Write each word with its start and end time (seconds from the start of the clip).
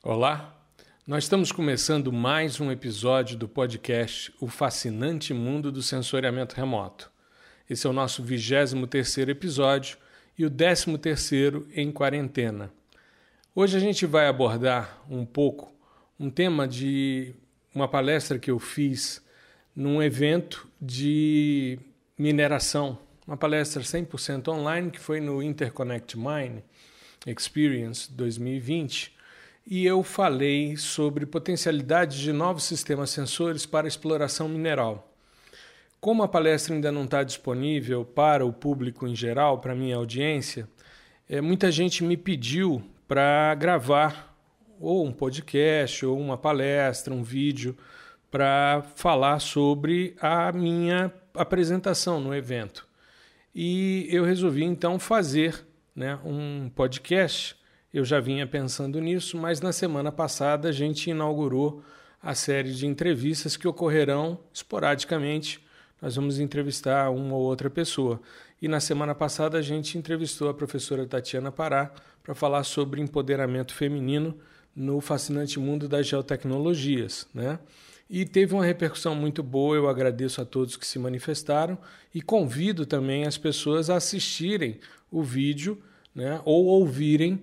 Olá, 0.00 0.56
nós 1.04 1.24
estamos 1.24 1.50
começando 1.50 2.12
mais 2.12 2.60
um 2.60 2.70
episódio 2.70 3.36
do 3.36 3.48
podcast 3.48 4.32
O 4.40 4.46
Fascinante 4.46 5.34
Mundo 5.34 5.72
do 5.72 5.82
Sensoriamento 5.82 6.54
Remoto. 6.54 7.10
Esse 7.68 7.84
é 7.84 7.90
o 7.90 7.92
nosso 7.92 8.22
23 8.22 9.18
episódio 9.28 9.98
e 10.38 10.46
o 10.46 10.50
13 10.50 11.66
em 11.74 11.90
quarentena. 11.90 12.72
Hoje 13.52 13.76
a 13.76 13.80
gente 13.80 14.06
vai 14.06 14.28
abordar 14.28 15.02
um 15.10 15.26
pouco 15.26 15.74
um 16.18 16.30
tema 16.30 16.68
de 16.68 17.34
uma 17.74 17.88
palestra 17.88 18.38
que 18.38 18.52
eu 18.52 18.60
fiz 18.60 19.20
num 19.74 20.00
evento 20.00 20.68
de 20.80 21.76
mineração, 22.16 22.96
uma 23.26 23.36
palestra 23.36 23.82
100% 23.82 24.46
online 24.46 24.92
que 24.92 25.00
foi 25.00 25.20
no 25.20 25.42
Interconnect 25.42 26.16
Mine 26.16 26.62
Experience 27.26 28.12
2020 28.12 29.17
e 29.70 29.84
eu 29.84 30.02
falei 30.02 30.78
sobre 30.78 31.26
potencialidades 31.26 32.16
de 32.16 32.32
novos 32.32 32.64
sistemas 32.64 33.10
sensores 33.10 33.66
para 33.66 33.86
exploração 33.86 34.48
mineral. 34.48 35.12
Como 36.00 36.22
a 36.22 36.28
palestra 36.28 36.74
ainda 36.74 36.90
não 36.90 37.04
está 37.04 37.22
disponível 37.22 38.02
para 38.02 38.46
o 38.46 38.52
público 38.52 39.06
em 39.06 39.14
geral, 39.14 39.58
para 39.58 39.74
minha 39.74 39.96
audiência, 39.96 40.66
é, 41.28 41.42
muita 41.42 41.70
gente 41.70 42.02
me 42.02 42.16
pediu 42.16 42.82
para 43.06 43.54
gravar 43.56 44.34
ou 44.80 45.04
um 45.04 45.12
podcast, 45.12 46.06
ou 46.06 46.18
uma 46.18 46.38
palestra, 46.38 47.12
um 47.12 47.22
vídeo, 47.22 47.76
para 48.30 48.82
falar 48.94 49.38
sobre 49.38 50.16
a 50.18 50.50
minha 50.50 51.12
apresentação 51.34 52.20
no 52.20 52.34
evento. 52.34 52.88
E 53.54 54.06
eu 54.10 54.24
resolvi 54.24 54.64
então 54.64 54.98
fazer 54.98 55.62
né, 55.94 56.18
um 56.24 56.70
podcast 56.74 57.57
eu 57.92 58.04
já 58.04 58.20
vinha 58.20 58.46
pensando 58.46 59.00
nisso, 59.00 59.36
mas 59.36 59.60
na 59.60 59.72
semana 59.72 60.12
passada 60.12 60.68
a 60.68 60.72
gente 60.72 61.10
inaugurou 61.10 61.82
a 62.22 62.34
série 62.34 62.72
de 62.72 62.86
entrevistas 62.86 63.56
que 63.56 63.66
ocorrerão 63.66 64.38
esporadicamente. 64.52 65.64
Nós 66.00 66.16
vamos 66.16 66.38
entrevistar 66.38 67.10
uma 67.10 67.34
ou 67.34 67.42
outra 67.42 67.70
pessoa. 67.70 68.20
E 68.60 68.68
na 68.68 68.80
semana 68.80 69.14
passada 69.14 69.56
a 69.58 69.62
gente 69.62 69.96
entrevistou 69.96 70.48
a 70.48 70.54
professora 70.54 71.06
Tatiana 71.06 71.50
Pará 71.50 71.92
para 72.22 72.34
falar 72.34 72.64
sobre 72.64 73.00
empoderamento 73.00 73.74
feminino 73.74 74.36
no 74.74 75.00
fascinante 75.00 75.58
mundo 75.58 75.88
das 75.88 76.06
geotecnologias, 76.06 77.26
né? 77.32 77.58
E 78.10 78.24
teve 78.24 78.54
uma 78.54 78.64
repercussão 78.64 79.14
muito 79.14 79.42
boa, 79.42 79.76
eu 79.76 79.88
agradeço 79.88 80.40
a 80.40 80.44
todos 80.44 80.76
que 80.76 80.86
se 80.86 80.98
manifestaram 80.98 81.76
e 82.14 82.22
convido 82.22 82.86
também 82.86 83.26
as 83.26 83.36
pessoas 83.36 83.90
a 83.90 83.96
assistirem 83.96 84.78
o 85.10 85.22
vídeo 85.22 85.82
né, 86.14 86.40
ou 86.44 86.66
ouvirem 86.66 87.38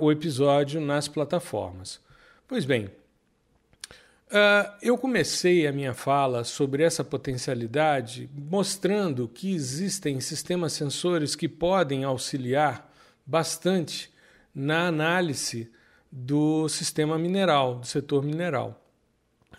o 0.00 0.10
episódio 0.10 0.80
nas 0.80 1.08
plataformas. 1.08 2.00
Pois 2.48 2.64
bem, 2.64 2.86
uh, 2.86 4.72
eu 4.82 4.98
comecei 4.98 5.66
a 5.66 5.72
minha 5.72 5.94
fala 5.94 6.44
sobre 6.44 6.82
essa 6.82 7.04
potencialidade 7.04 8.28
mostrando 8.34 9.28
que 9.28 9.54
existem 9.54 10.20
sistemas 10.20 10.72
sensores 10.72 11.36
que 11.36 11.48
podem 11.48 12.04
auxiliar 12.04 12.92
bastante 13.24 14.10
na 14.54 14.88
análise 14.88 15.70
do 16.10 16.68
sistema 16.68 17.16
mineral, 17.16 17.76
do 17.76 17.86
setor 17.86 18.24
mineral. 18.24 18.84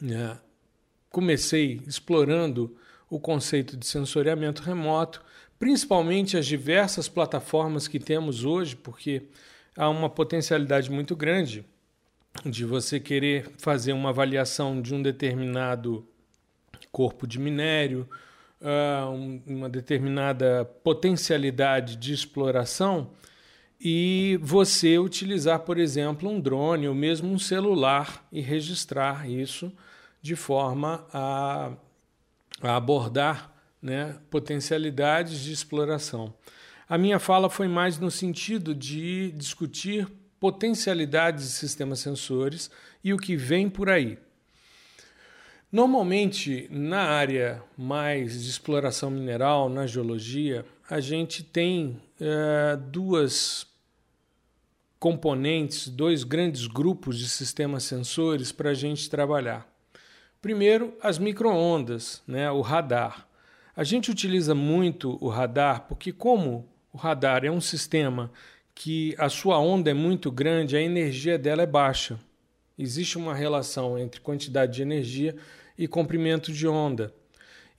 Uh, 0.01 0.37
comecei 1.09 1.81
explorando 1.87 2.75
o 3.09 3.19
conceito 3.19 3.77
de 3.77 3.85
sensoriamento 3.85 4.61
remoto, 4.61 5.23
principalmente 5.59 6.37
as 6.37 6.45
diversas 6.45 7.07
plataformas 7.07 7.87
que 7.87 7.99
temos 7.99 8.43
hoje, 8.43 8.75
porque 8.75 9.23
há 9.75 9.89
uma 9.89 10.09
potencialidade 10.09 10.91
muito 10.91 11.15
grande 11.15 11.65
de 12.45 12.65
você 12.65 12.99
querer 12.99 13.51
fazer 13.57 13.93
uma 13.93 14.09
avaliação 14.09 14.81
de 14.81 14.93
um 14.93 15.01
determinado 15.01 16.07
corpo 16.91 17.27
de 17.27 17.39
minério, 17.39 18.07
uh, 18.61 19.41
uma 19.45 19.69
determinada 19.69 20.65
potencialidade 20.83 21.95
de 21.95 22.13
exploração 22.13 23.11
e 23.79 24.39
você 24.41 24.99
utilizar, 24.99 25.59
por 25.61 25.77
exemplo, 25.77 26.29
um 26.29 26.39
drone 26.39 26.87
ou 26.87 26.93
mesmo 26.93 27.31
um 27.31 27.39
celular 27.39 28.25
e 28.31 28.39
registrar 28.39 29.27
isso 29.29 29.71
de 30.21 30.35
forma 30.35 31.05
a, 31.11 31.71
a 32.61 32.75
abordar 32.75 33.51
né, 33.81 34.17
potencialidades 34.29 35.39
de 35.39 35.51
exploração. 35.51 36.33
A 36.91 36.97
minha 36.97 37.19
fala 37.19 37.49
foi 37.49 37.69
mais 37.69 37.97
no 37.97 38.11
sentido 38.11 38.75
de 38.75 39.31
discutir 39.31 40.09
potencialidades 40.37 41.45
de 41.45 41.51
sistemas 41.51 41.99
sensores 41.99 42.69
e 43.01 43.13
o 43.13 43.17
que 43.17 43.33
vem 43.33 43.69
por 43.69 43.89
aí. 43.89 44.19
Normalmente, 45.71 46.67
na 46.69 46.99
área 46.99 47.63
mais 47.77 48.43
de 48.43 48.49
exploração 48.49 49.09
mineral, 49.09 49.69
na 49.69 49.87
geologia, 49.87 50.65
a 50.89 50.99
gente 50.99 51.45
tem 51.45 51.97
é, 52.19 52.75
duas 52.75 53.65
componentes, 54.99 55.87
dois 55.87 56.25
grandes 56.25 56.67
grupos 56.67 57.17
de 57.17 57.29
sistemas 57.29 57.85
sensores 57.85 58.51
para 58.51 58.71
a 58.71 58.73
gente 58.73 59.09
trabalhar. 59.09 59.65
Primeiro, 60.41 60.93
as 61.01 61.17
microondas, 61.17 62.21
né, 62.27 62.51
o 62.51 62.59
radar. 62.59 63.29
A 63.73 63.85
gente 63.85 64.11
utiliza 64.11 64.53
muito 64.53 65.17
o 65.21 65.29
radar 65.29 65.87
porque, 65.87 66.11
como 66.11 66.69
o 66.93 66.97
radar 66.97 67.45
é 67.45 67.51
um 67.51 67.61
sistema 67.61 68.31
que 68.73 69.15
a 69.17 69.29
sua 69.29 69.59
onda 69.59 69.91
é 69.91 69.93
muito 69.93 70.31
grande, 70.31 70.75
a 70.75 70.81
energia 70.81 71.37
dela 71.37 71.61
é 71.61 71.67
baixa. 71.67 72.19
Existe 72.77 73.17
uma 73.17 73.33
relação 73.33 73.97
entre 73.97 74.19
quantidade 74.21 74.73
de 74.73 74.81
energia 74.81 75.35
e 75.77 75.87
comprimento 75.87 76.51
de 76.51 76.67
onda. 76.67 77.13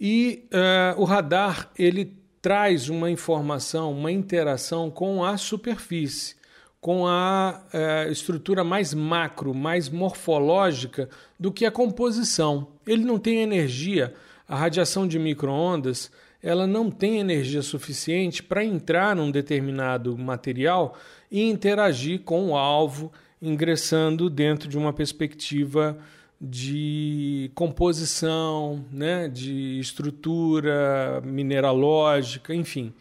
E 0.00 0.48
uh, 0.52 1.00
o 1.00 1.04
radar 1.04 1.70
ele 1.78 2.16
traz 2.40 2.88
uma 2.88 3.10
informação, 3.10 3.92
uma 3.92 4.10
interação 4.10 4.90
com 4.90 5.24
a 5.24 5.36
superfície, 5.36 6.34
com 6.80 7.06
a 7.06 7.62
uh, 7.72 8.10
estrutura 8.10 8.64
mais 8.64 8.92
macro, 8.92 9.54
mais 9.54 9.88
morfológica 9.88 11.08
do 11.38 11.52
que 11.52 11.64
a 11.64 11.70
composição. 11.70 12.68
Ele 12.86 13.04
não 13.04 13.18
tem 13.18 13.38
energia. 13.38 14.14
A 14.48 14.56
radiação 14.56 15.06
de 15.06 15.18
microondas 15.18 16.10
ela 16.42 16.66
não 16.66 16.91
tem 16.91 17.19
energia 17.19 17.62
suficiente 17.62 18.42
para 18.42 18.64
entrar 18.64 19.14
num 19.14 19.30
determinado 19.30 20.19
material 20.19 20.98
e 21.30 21.48
interagir 21.48 22.20
com 22.22 22.50
o 22.50 22.56
alvo, 22.56 23.12
ingressando 23.41 24.28
dentro 24.28 24.69
de 24.69 24.76
uma 24.76 24.92
perspectiva 24.92 25.97
de 26.41 27.53
composição, 27.54 28.84
né, 28.91 29.28
de 29.28 29.78
estrutura 29.78 31.22
mineralógica, 31.25 32.53
enfim. 32.53 32.92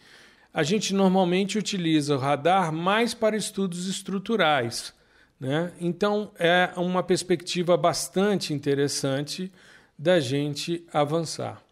A 0.54 0.62
gente 0.62 0.94
normalmente 0.94 1.58
utiliza 1.58 2.16
o 2.16 2.20
radar 2.20 2.72
mais 2.72 3.16
para 3.16 3.36
estudos 3.36 3.88
estruturais. 3.88 4.94
Né? 5.40 5.72
Então, 5.80 6.32
é 6.38 6.70
uma 6.78 7.02
perspectiva 7.02 7.76
bastante 7.76 8.54
interessante 8.54 9.52
da 9.98 10.20
gente 10.20 10.86
avançar. 10.94 11.64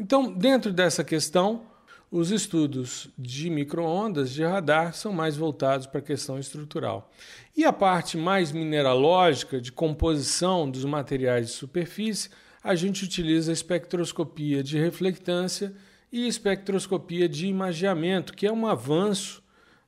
Então, 0.00 0.32
dentro 0.32 0.72
dessa 0.72 1.04
questão, 1.04 1.66
os 2.10 2.30
estudos 2.30 3.10
de 3.18 3.50
microondas 3.50 4.30
de 4.30 4.42
radar 4.42 4.94
são 4.94 5.12
mais 5.12 5.36
voltados 5.36 5.86
para 5.86 5.98
a 5.98 6.02
questão 6.02 6.38
estrutural. 6.38 7.12
E 7.54 7.66
a 7.66 7.72
parte 7.72 8.16
mais 8.16 8.50
mineralógica, 8.50 9.60
de 9.60 9.70
composição 9.70 10.70
dos 10.70 10.86
materiais 10.86 11.48
de 11.48 11.52
superfície, 11.52 12.30
a 12.64 12.74
gente 12.74 13.04
utiliza 13.04 13.52
a 13.52 13.52
espectroscopia 13.52 14.62
de 14.62 14.78
reflectância 14.78 15.74
e 16.10 16.26
espectroscopia 16.26 17.28
de 17.28 17.46
imageamento, 17.46 18.32
que 18.32 18.46
é 18.46 18.52
um 18.52 18.66
avanço 18.66 19.42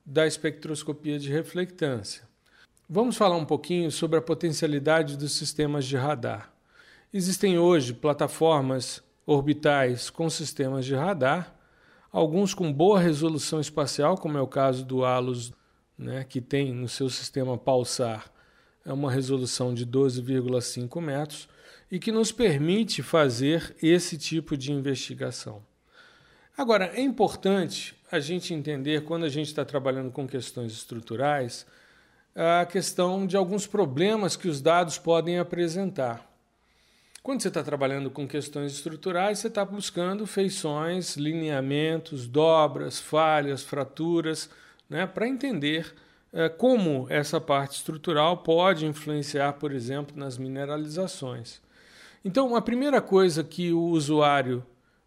da 0.05 0.27
espectroscopia 0.27 1.19
de 1.19 1.33
reflectância. 1.33 2.25
Vamos 2.87 3.17
falar 3.17 3.39
um 3.39 3.47
pouquinho 3.47 3.91
sobre 3.91 4.19
a 4.19 4.22
potencialidade 4.22 5.16
dos 5.16 5.33
sistemas 5.33 5.86
de 5.86 5.97
radar. 5.97 6.53
Existem 7.15 7.59
hoje 7.59 7.95
plataformas 7.95 9.03
orbitais 9.27 10.10
com 10.10 10.28
sistemas 10.28 10.84
de 10.84 10.95
radar, 10.95 11.54
alguns 12.10 12.54
com 12.54 12.72
boa 12.72 12.98
resolução 12.98 13.60
espacial, 13.60 14.16
como 14.16 14.39
é 14.39 14.41
o 14.41 14.47
caso 14.47 14.84
do 14.84 15.04
ALOS, 15.04 15.53
né, 15.97 16.24
que 16.24 16.41
tem 16.41 16.72
no 16.72 16.89
seu 16.89 17.09
sistema 17.09 17.57
pulsar 17.57 18.33
é 18.84 18.92
uma 18.92 19.10
resolução 19.10 19.72
de 19.72 19.86
12,5 19.86 21.01
metros 21.01 21.48
e 21.91 21.98
que 21.98 22.10
nos 22.10 22.33
permite 22.33 23.03
fazer 23.03 23.74
esse 23.83 24.16
tipo 24.16 24.57
de 24.57 24.72
investigação. 24.72 25.63
Agora, 26.57 26.91
é 26.95 27.01
importante 27.01 27.95
a 28.10 28.19
gente 28.19 28.53
entender, 28.53 29.04
quando 29.04 29.24
a 29.24 29.28
gente 29.28 29.47
está 29.47 29.65
trabalhando 29.65 30.10
com 30.10 30.27
questões 30.27 30.72
estruturais, 30.72 31.66
a 32.34 32.66
questão 32.66 33.27
de 33.27 33.36
alguns 33.36 33.66
problemas 33.66 34.36
que 34.36 34.48
os 34.48 34.60
dados 34.60 34.98
podem 34.98 35.39
apresentar. 35.39 36.30
Quando 37.22 37.41
você 37.41 37.48
está 37.48 37.63
trabalhando 37.63 38.10
com 38.10 38.27
questões 38.27 38.72
estruturais, 38.72 39.39
você 39.39 39.47
está 39.47 39.65
buscando 39.65 40.27
feições, 40.27 41.16
lineamentos, 41.16 42.27
dobras, 42.27 42.98
falhas, 42.98 43.63
fraturas, 43.63 44.51
né, 44.91 45.07
para 45.07 45.28
entender 45.28 45.95
é, 46.33 46.48
como 46.48 47.07
essa 47.09 47.41
parte 47.41 47.77
estrutural 47.77 48.39
pode 48.39 48.86
influenciar, 48.86 49.53
por 49.53 49.71
exemplo, 49.71 50.16
nas 50.19 50.36
mineralizações. 50.36 51.60
Então, 52.24 52.57
a 52.57 52.63
primeira 52.63 53.01
coisa 53.01 53.45
que 53.45 53.72
o 53.72 53.83
usuário 53.83 54.65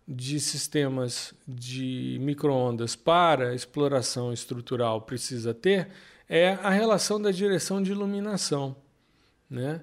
de 0.07 0.39
sistemas 0.39 1.33
de 1.45 2.17
microondas 2.21 2.95
para 2.95 3.55
exploração 3.55 4.31
estrutural 4.31 5.01
precisa 5.01 5.53
ter 5.53 5.89
é 6.29 6.51
a 6.63 6.69
relação 6.69 7.21
da 7.21 7.31
direção 7.31 7.83
de 7.83 7.91
iluminação. 7.91 8.75
Né? 9.49 9.81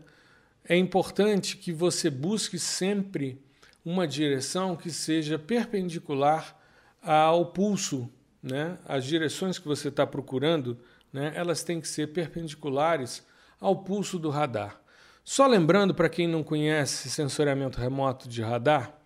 É 0.69 0.76
importante 0.76 1.56
que 1.56 1.73
você 1.73 2.09
busque 2.09 2.59
sempre 2.59 3.41
uma 3.85 4.06
direção 4.06 4.76
que 4.76 4.91
seja 4.91 5.38
perpendicular 5.38 6.56
ao 7.03 7.47
pulso. 7.47 8.09
Né? 8.43 8.79
As 8.87 9.05
direções 9.05 9.59
que 9.59 9.67
você 9.67 9.88
está 9.88 10.06
procurando, 10.06 10.79
né, 11.12 11.32
elas 11.35 11.64
têm 11.64 11.81
que 11.81 11.88
ser 11.88 12.09
perpendiculares 12.09 13.26
ao 13.61 13.76
pulso 13.76 14.19
do 14.19 14.31
radar. 14.31 14.81
Só 15.25 15.47
lembrando 15.47 15.94
para 15.94 16.09
quem 16.09 16.26
não 16.26 16.43
conhece 16.43 17.08
sensoriamento 17.08 17.81
remoto 17.81 18.29
de 18.29 18.43
radar, 18.43 18.99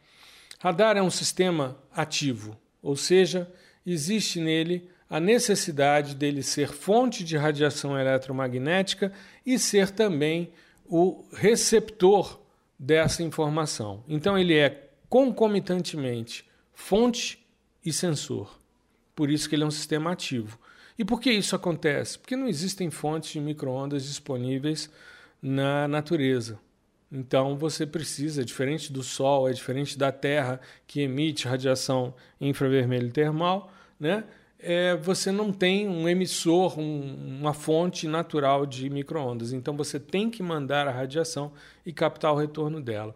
radar 0.59 0.97
é 0.97 1.03
um 1.03 1.11
sistema 1.11 1.77
ativo, 1.95 2.57
ou 2.83 2.97
seja, 2.97 3.51
existe 3.85 4.41
nele 4.41 4.89
a 5.09 5.21
necessidade 5.21 6.15
dele 6.15 6.43
ser 6.43 6.69
fonte 6.69 7.23
de 7.23 7.37
radiação 7.37 7.99
eletromagnética 7.99 9.13
e 9.45 9.59
ser 9.59 9.91
também 9.91 10.53
o 10.89 11.25
receptor 11.33 12.41
dessa 12.79 13.23
informação. 13.23 14.05
Então 14.09 14.39
ele 14.39 14.55
é 14.55 14.91
concomitantemente 15.09 16.49
fonte 16.75 17.45
e 17.85 17.93
sensor. 17.93 18.59
Por 19.15 19.31
isso 19.31 19.49
que 19.49 19.55
ele 19.55 19.65
é 19.65 19.67
um 19.67 19.71
sistema 19.71 20.13
ativo. 20.13 20.59
E 20.99 21.05
por 21.05 21.21
que 21.21 21.31
isso 21.31 21.55
acontece? 21.55 22.19
Porque 22.19 22.37
não 22.37 22.49
existem 22.49 22.91
fontes 22.91 23.31
de 23.31 23.41
microondas 23.41 24.05
disponíveis 24.05 24.91
na 25.43 25.87
natureza. 25.87 26.59
Então 27.11 27.57
você 27.57 27.87
precisa, 27.87 28.45
diferente 28.45 28.93
do 28.93 29.03
Sol, 29.03 29.49
é 29.49 29.53
diferente 29.53 29.97
da 29.97 30.11
Terra 30.11 30.61
que 30.87 31.01
emite 31.01 31.47
radiação 31.47 32.15
infravermelho 32.41 33.13
termal, 33.13 33.73
né? 33.99 34.25
É, 34.69 34.97
você 34.97 35.31
não 35.31 35.53
tem 35.53 35.89
um 35.89 36.09
emissor, 36.09 36.77
um, 36.77 37.39
uma 37.41 37.55
fonte 37.55 38.09
natural 38.09 38.67
de 38.67 38.91
microondas. 38.91 39.53
Então 39.53 39.77
você 39.77 40.01
tem 40.01 40.29
que 40.29 40.43
mandar 40.43 40.89
a 40.89 40.91
radiação 40.91 41.53
e 41.85 41.93
captar 41.93 42.33
o 42.33 42.37
retorno 42.37 42.81
dela. 42.81 43.15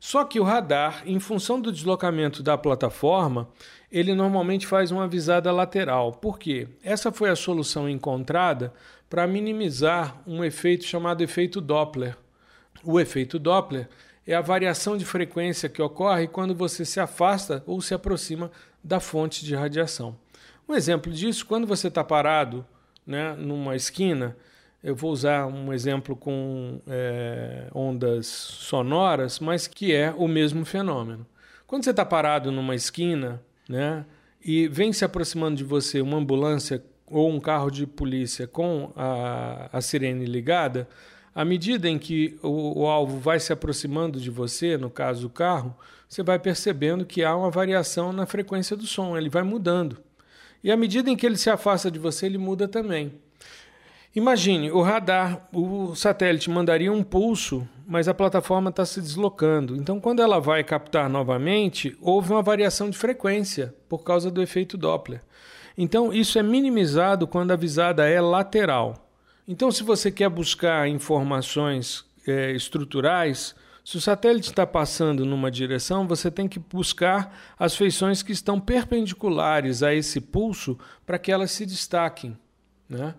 Só 0.00 0.24
que 0.24 0.40
o 0.40 0.42
radar, 0.42 1.02
em 1.04 1.20
função 1.20 1.60
do 1.60 1.70
deslocamento 1.70 2.42
da 2.42 2.56
plataforma, 2.56 3.46
ele 3.92 4.14
normalmente 4.14 4.66
faz 4.66 4.90
uma 4.90 5.06
visada 5.06 5.52
lateral. 5.52 6.12
Por 6.12 6.38
quê? 6.38 6.66
Essa 6.82 7.12
foi 7.12 7.28
a 7.28 7.36
solução 7.36 7.86
encontrada 7.86 8.72
para 9.10 9.26
minimizar 9.26 10.22
um 10.26 10.42
efeito 10.42 10.84
chamado 10.84 11.22
efeito 11.22 11.60
Doppler. 11.60 12.16
O 12.82 12.98
efeito 12.98 13.38
Doppler 13.38 13.86
é 14.26 14.34
a 14.34 14.40
variação 14.40 14.96
de 14.96 15.04
frequência 15.04 15.68
que 15.68 15.82
ocorre 15.82 16.26
quando 16.26 16.54
você 16.54 16.86
se 16.86 16.98
afasta 17.00 17.62
ou 17.66 17.82
se 17.82 17.92
aproxima 17.92 18.50
da 18.82 18.98
fonte 18.98 19.44
de 19.44 19.54
radiação. 19.54 20.16
Um 20.68 20.74
exemplo 20.74 21.12
disso, 21.12 21.46
quando 21.46 21.66
você 21.66 21.88
está 21.88 22.02
parado 22.02 22.66
né, 23.06 23.34
numa 23.34 23.76
esquina, 23.76 24.36
eu 24.82 24.94
vou 24.94 25.12
usar 25.12 25.46
um 25.46 25.72
exemplo 25.72 26.16
com 26.16 26.80
é, 26.86 27.68
ondas 27.74 28.26
sonoras, 28.26 29.38
mas 29.38 29.66
que 29.66 29.94
é 29.94 30.12
o 30.16 30.26
mesmo 30.26 30.64
fenômeno. 30.64 31.26
Quando 31.66 31.84
você 31.84 31.90
está 31.90 32.04
parado 32.04 32.50
numa 32.52 32.74
esquina 32.74 33.42
né, 33.68 34.04
e 34.44 34.68
vem 34.68 34.92
se 34.92 35.04
aproximando 35.04 35.56
de 35.56 35.64
você 35.64 36.00
uma 36.00 36.18
ambulância 36.18 36.82
ou 37.06 37.30
um 37.30 37.40
carro 37.40 37.70
de 37.70 37.86
polícia 37.86 38.46
com 38.46 38.92
a, 38.96 39.68
a 39.72 39.80
sirene 39.80 40.24
ligada, 40.24 40.88
à 41.34 41.44
medida 41.44 41.88
em 41.88 41.98
que 41.98 42.38
o, 42.42 42.82
o, 42.82 42.86
alvo 42.86 43.18
vai 43.18 43.38
se 43.38 43.52
aproximando 43.52 44.20
de 44.20 44.30
você, 44.30 44.76
no 44.76 44.90
caso 44.90 45.26
o 45.26 45.30
carro, 45.30 45.76
você 46.08 46.22
vai 46.22 46.38
percebendo 46.38 47.04
que 47.04 47.22
há 47.22 47.36
uma 47.36 47.50
variação 47.50 48.12
na 48.12 48.26
frequência 48.26 48.76
do 48.76 48.86
som, 48.86 49.16
ele 49.16 49.28
vai 49.28 49.42
mudando. 49.42 49.98
E 50.66 50.72
à 50.72 50.76
medida 50.76 51.08
em 51.08 51.14
que 51.14 51.24
ele 51.24 51.36
se 51.36 51.48
afasta 51.48 51.88
de 51.88 51.96
você, 51.96 52.26
ele 52.26 52.38
muda 52.38 52.66
também. 52.66 53.12
Imagine, 54.16 54.72
o 54.72 54.82
radar, 54.82 55.46
o 55.52 55.94
satélite 55.94 56.50
mandaria 56.50 56.92
um 56.92 57.04
pulso, 57.04 57.68
mas 57.86 58.08
a 58.08 58.14
plataforma 58.14 58.70
está 58.70 58.84
se 58.84 59.00
deslocando. 59.00 59.76
Então, 59.76 60.00
quando 60.00 60.22
ela 60.22 60.40
vai 60.40 60.64
captar 60.64 61.08
novamente, 61.08 61.96
houve 62.00 62.32
uma 62.32 62.42
variação 62.42 62.90
de 62.90 62.98
frequência 62.98 63.72
por 63.88 64.02
causa 64.02 64.28
do 64.28 64.42
efeito 64.42 64.76
Doppler. 64.76 65.22
Então, 65.78 66.12
isso 66.12 66.36
é 66.36 66.42
minimizado 66.42 67.28
quando 67.28 67.52
a 67.52 67.56
visada 67.56 68.04
é 68.08 68.20
lateral. 68.20 69.08
Então, 69.46 69.70
se 69.70 69.84
você 69.84 70.10
quer 70.10 70.28
buscar 70.28 70.88
informações 70.88 72.04
é, 72.26 72.50
estruturais, 72.50 73.54
se 73.86 73.96
o 73.96 74.00
satélite 74.00 74.48
está 74.48 74.66
passando 74.66 75.24
numa 75.24 75.48
direção, 75.48 76.08
você 76.08 76.28
tem 76.28 76.48
que 76.48 76.58
buscar 76.58 77.54
as 77.56 77.76
feições 77.76 78.20
que 78.20 78.32
estão 78.32 78.58
perpendiculares 78.58 79.80
a 79.80 79.94
esse 79.94 80.20
pulso 80.20 80.76
para 81.06 81.20
que 81.20 81.30
elas 81.30 81.52
se 81.52 81.64
destaquem. 81.64 82.36
Né? 82.88 83.14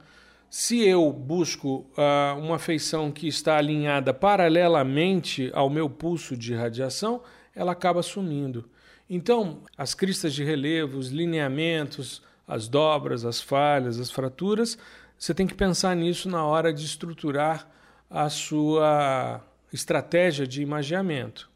Se 0.49 0.85
eu 0.85 1.09
busco 1.09 1.89
uh, 1.97 2.37
uma 2.37 2.59
feição 2.59 3.13
que 3.13 3.29
está 3.29 3.55
alinhada 3.55 4.13
paralelamente 4.13 5.49
ao 5.53 5.69
meu 5.69 5.89
pulso 5.89 6.35
de 6.35 6.53
radiação, 6.53 7.21
ela 7.55 7.71
acaba 7.71 8.03
sumindo. 8.03 8.69
Então, 9.09 9.61
as 9.77 9.93
cristas 9.93 10.33
de 10.33 10.43
relevo, 10.43 10.97
os 10.97 11.11
lineamentos, 11.11 12.21
as 12.45 12.67
dobras, 12.67 13.23
as 13.23 13.39
falhas, 13.39 14.01
as 14.01 14.11
fraturas, 14.11 14.77
você 15.17 15.33
tem 15.33 15.47
que 15.47 15.55
pensar 15.55 15.95
nisso 15.95 16.27
na 16.27 16.45
hora 16.45 16.73
de 16.73 16.83
estruturar 16.83 17.69
a 18.09 18.29
sua 18.29 19.41
estratégia 19.71 20.47
de 20.47 20.61
imageamento. 20.61 21.49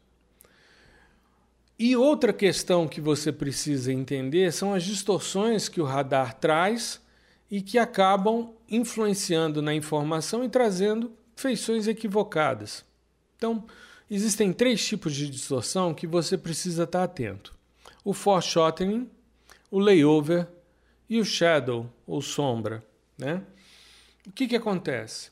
E 1.78 1.96
outra 1.96 2.32
questão 2.32 2.86
que 2.86 3.00
você 3.00 3.32
precisa 3.32 3.92
entender 3.92 4.52
são 4.52 4.72
as 4.72 4.84
distorções 4.84 5.68
que 5.68 5.80
o 5.80 5.84
radar 5.84 6.34
traz 6.34 7.00
e 7.50 7.60
que 7.60 7.78
acabam 7.78 8.54
influenciando 8.68 9.60
na 9.60 9.74
informação 9.74 10.44
e 10.44 10.48
trazendo 10.48 11.12
feições 11.34 11.88
equivocadas. 11.88 12.84
Então, 13.36 13.66
existem 14.10 14.52
três 14.52 14.86
tipos 14.86 15.14
de 15.14 15.28
distorção 15.28 15.92
que 15.92 16.06
você 16.06 16.38
precisa 16.38 16.84
estar 16.84 17.02
atento: 17.02 17.54
o 18.04 18.12
foreshortening, 18.12 19.10
o 19.70 19.78
layover 19.78 20.46
e 21.10 21.18
o 21.18 21.24
shadow, 21.24 21.92
ou 22.06 22.22
sombra. 22.22 22.82
Né? 23.18 23.42
O 24.26 24.30
que, 24.30 24.46
que 24.46 24.56
acontece? 24.56 25.30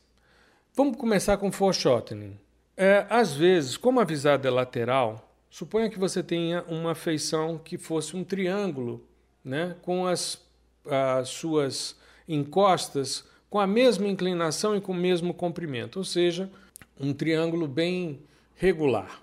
Vamos 0.75 0.97
começar 0.97 1.37
com 1.37 1.51
foreshortening. 1.51 2.37
É, 2.75 3.05
às 3.09 3.33
vezes, 3.33 3.77
como 3.77 3.99
a 3.99 4.03
visada 4.03 4.47
é 4.47 4.51
lateral, 4.51 5.33
suponha 5.49 5.89
que 5.89 5.99
você 5.99 6.23
tenha 6.23 6.63
uma 6.67 6.95
feição 6.95 7.57
que 7.57 7.77
fosse 7.77 8.15
um 8.15 8.23
triângulo, 8.23 9.05
né, 9.43 9.75
com 9.81 10.05
as, 10.05 10.41
as 10.85 11.29
suas 11.29 11.95
encostas 12.27 13.29
com 13.51 13.59
a 13.59 13.67
mesma 13.67 14.07
inclinação 14.07 14.77
e 14.77 14.81
com 14.81 14.93
o 14.93 14.95
mesmo 14.95 15.33
comprimento, 15.33 15.99
ou 15.99 16.05
seja, 16.05 16.49
um 16.97 17.11
triângulo 17.11 17.67
bem 17.67 18.21
regular. 18.55 19.21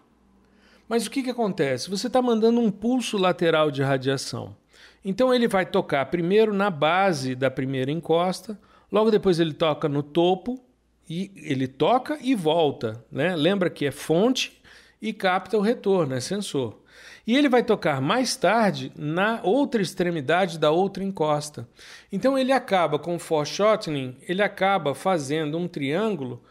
Mas 0.87 1.07
o 1.07 1.11
que, 1.11 1.23
que 1.23 1.31
acontece? 1.31 1.89
Você 1.89 2.09
está 2.09 2.21
mandando 2.21 2.61
um 2.61 2.71
pulso 2.71 3.17
lateral 3.17 3.71
de 3.71 3.83
radiação. 3.83 4.55
Então 5.03 5.33
ele 5.33 5.49
vai 5.49 5.65
tocar 5.65 6.05
primeiro 6.07 6.53
na 6.53 6.69
base 6.69 7.35
da 7.35 7.51
primeira 7.51 7.91
encosta, 7.91 8.61
logo 8.93 9.11
depois 9.11 9.41
ele 9.41 9.55
toca 9.55 9.89
no 9.89 10.03
topo 10.03 10.61
e 11.09 11.31
ele 11.37 11.67
toca 11.67 12.19
e 12.21 12.35
volta, 12.35 13.05
né? 13.11 13.35
Lembra 13.35 13.71
que 13.71 13.87
é 13.87 13.91
fonte 13.91 14.61
e 15.01 15.13
capta 15.13 15.57
o 15.57 15.63
retorno, 15.63 16.15
é 16.15 16.21
sensor. 16.21 16.79
E 17.27 17.37
ele 17.37 17.49
vai 17.49 17.63
tocar 17.63 18.01
mais 18.01 18.37
tarde 18.37 18.91
na 18.97 19.41
outra 19.43 19.83
extremidade 19.83 20.59
da 20.59 20.71
outra 20.71 21.05
encosta. 21.05 21.69
Então 22.11 22.39
ele 22.39 22.53
acaba 22.53 22.99
com 22.99 23.17
o 23.17 23.19
foreshortening, 23.19 24.17
ele 24.27 24.43
acaba 24.43 24.95
fazendo 24.95 25.57
um 25.57 25.69
triângulo 25.69 26.43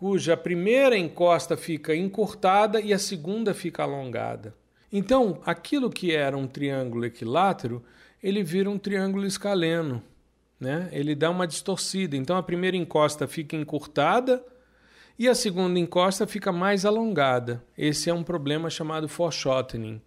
cuja 0.00 0.34
primeira 0.34 0.96
encosta 0.96 1.58
fica 1.58 1.94
encurtada 1.94 2.80
e 2.80 2.90
a 2.90 2.98
segunda 2.98 3.52
fica 3.52 3.82
alongada. 3.82 4.54
Então, 4.90 5.40
aquilo 5.44 5.90
que 5.90 6.14
era 6.14 6.38
um 6.38 6.46
triângulo 6.46 7.04
equilátero, 7.04 7.84
ele 8.22 8.42
vira 8.42 8.70
um 8.70 8.78
triângulo 8.78 9.26
escaleno. 9.26 10.02
Né? 10.60 10.90
Ele 10.92 11.14
dá 11.14 11.30
uma 11.30 11.46
distorcida. 11.46 12.16
Então, 12.16 12.36
a 12.36 12.42
primeira 12.42 12.76
encosta 12.76 13.26
fica 13.26 13.56
encurtada 13.56 14.44
e 15.18 15.26
a 15.26 15.34
segunda 15.34 15.78
encosta 15.78 16.26
fica 16.26 16.52
mais 16.52 16.84
alongada. 16.84 17.64
Esse 17.76 18.10
é 18.10 18.14
um 18.14 18.22
problema 18.22 18.68
chamado 18.68 19.08
foreshortening. 19.08 20.02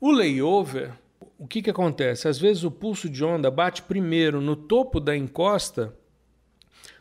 O 0.00 0.10
layover, 0.10 0.92
o 1.38 1.46
que, 1.46 1.60
que 1.60 1.70
acontece? 1.70 2.26
Às 2.26 2.38
vezes 2.38 2.64
o 2.64 2.70
pulso 2.70 3.08
de 3.08 3.22
onda 3.22 3.50
bate 3.50 3.82
primeiro 3.82 4.40
no 4.40 4.56
topo 4.56 4.98
da 4.98 5.14
encosta 5.14 5.94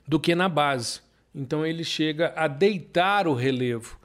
do 0.05 0.19
que 0.19 0.35
na 0.35 0.49
base. 0.49 1.01
Então 1.33 1.65
ele 1.65 1.83
chega 1.83 2.33
a 2.35 2.47
deitar 2.47 3.27
o 3.27 3.33
relevo. 3.33 3.99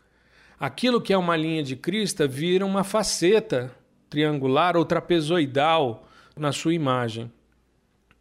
Aquilo 0.59 1.01
que 1.01 1.13
é 1.13 1.19
uma 1.19 1.37
linha 1.37 1.63
de 1.63 1.75
crista 1.75 2.27
vira 2.27 2.67
uma 2.67 2.85
faceta 2.85 3.75
triangular 4.09 4.77
ou 4.77 4.85
trapezoidal 4.85 6.09
na 6.37 6.53
sua 6.53 6.75
imagem 6.75 7.31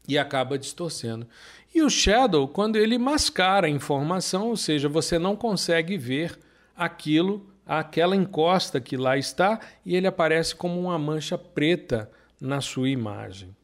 e 0.10 0.18
acaba 0.18 0.58
distorcendo. 0.58 1.28
E 1.74 1.84
o 1.84 1.90
shadow, 1.90 2.48
quando 2.48 2.78
ele 2.78 2.98
mascara 2.98 3.68
a 3.68 3.70
informação, 3.70 4.50
ou 4.50 4.58
seja, 4.58 4.90
você 4.90 5.20
não 5.20 5.36
consegue 5.36 5.98
ver 5.98 6.38
aquilo, 6.76 7.48
aquela 7.66 8.16
encosta 8.16 8.82
que 8.82 8.98
lá 8.98 9.18
está, 9.18 9.60
e 9.86 9.96
ele 9.96 10.08
aparece 10.08 10.56
como 10.56 10.80
uma 10.80 10.98
mancha 10.98 11.38
preta 11.38 12.10
na 12.42 12.60
sua 12.60 12.90
imagem. 12.90 13.56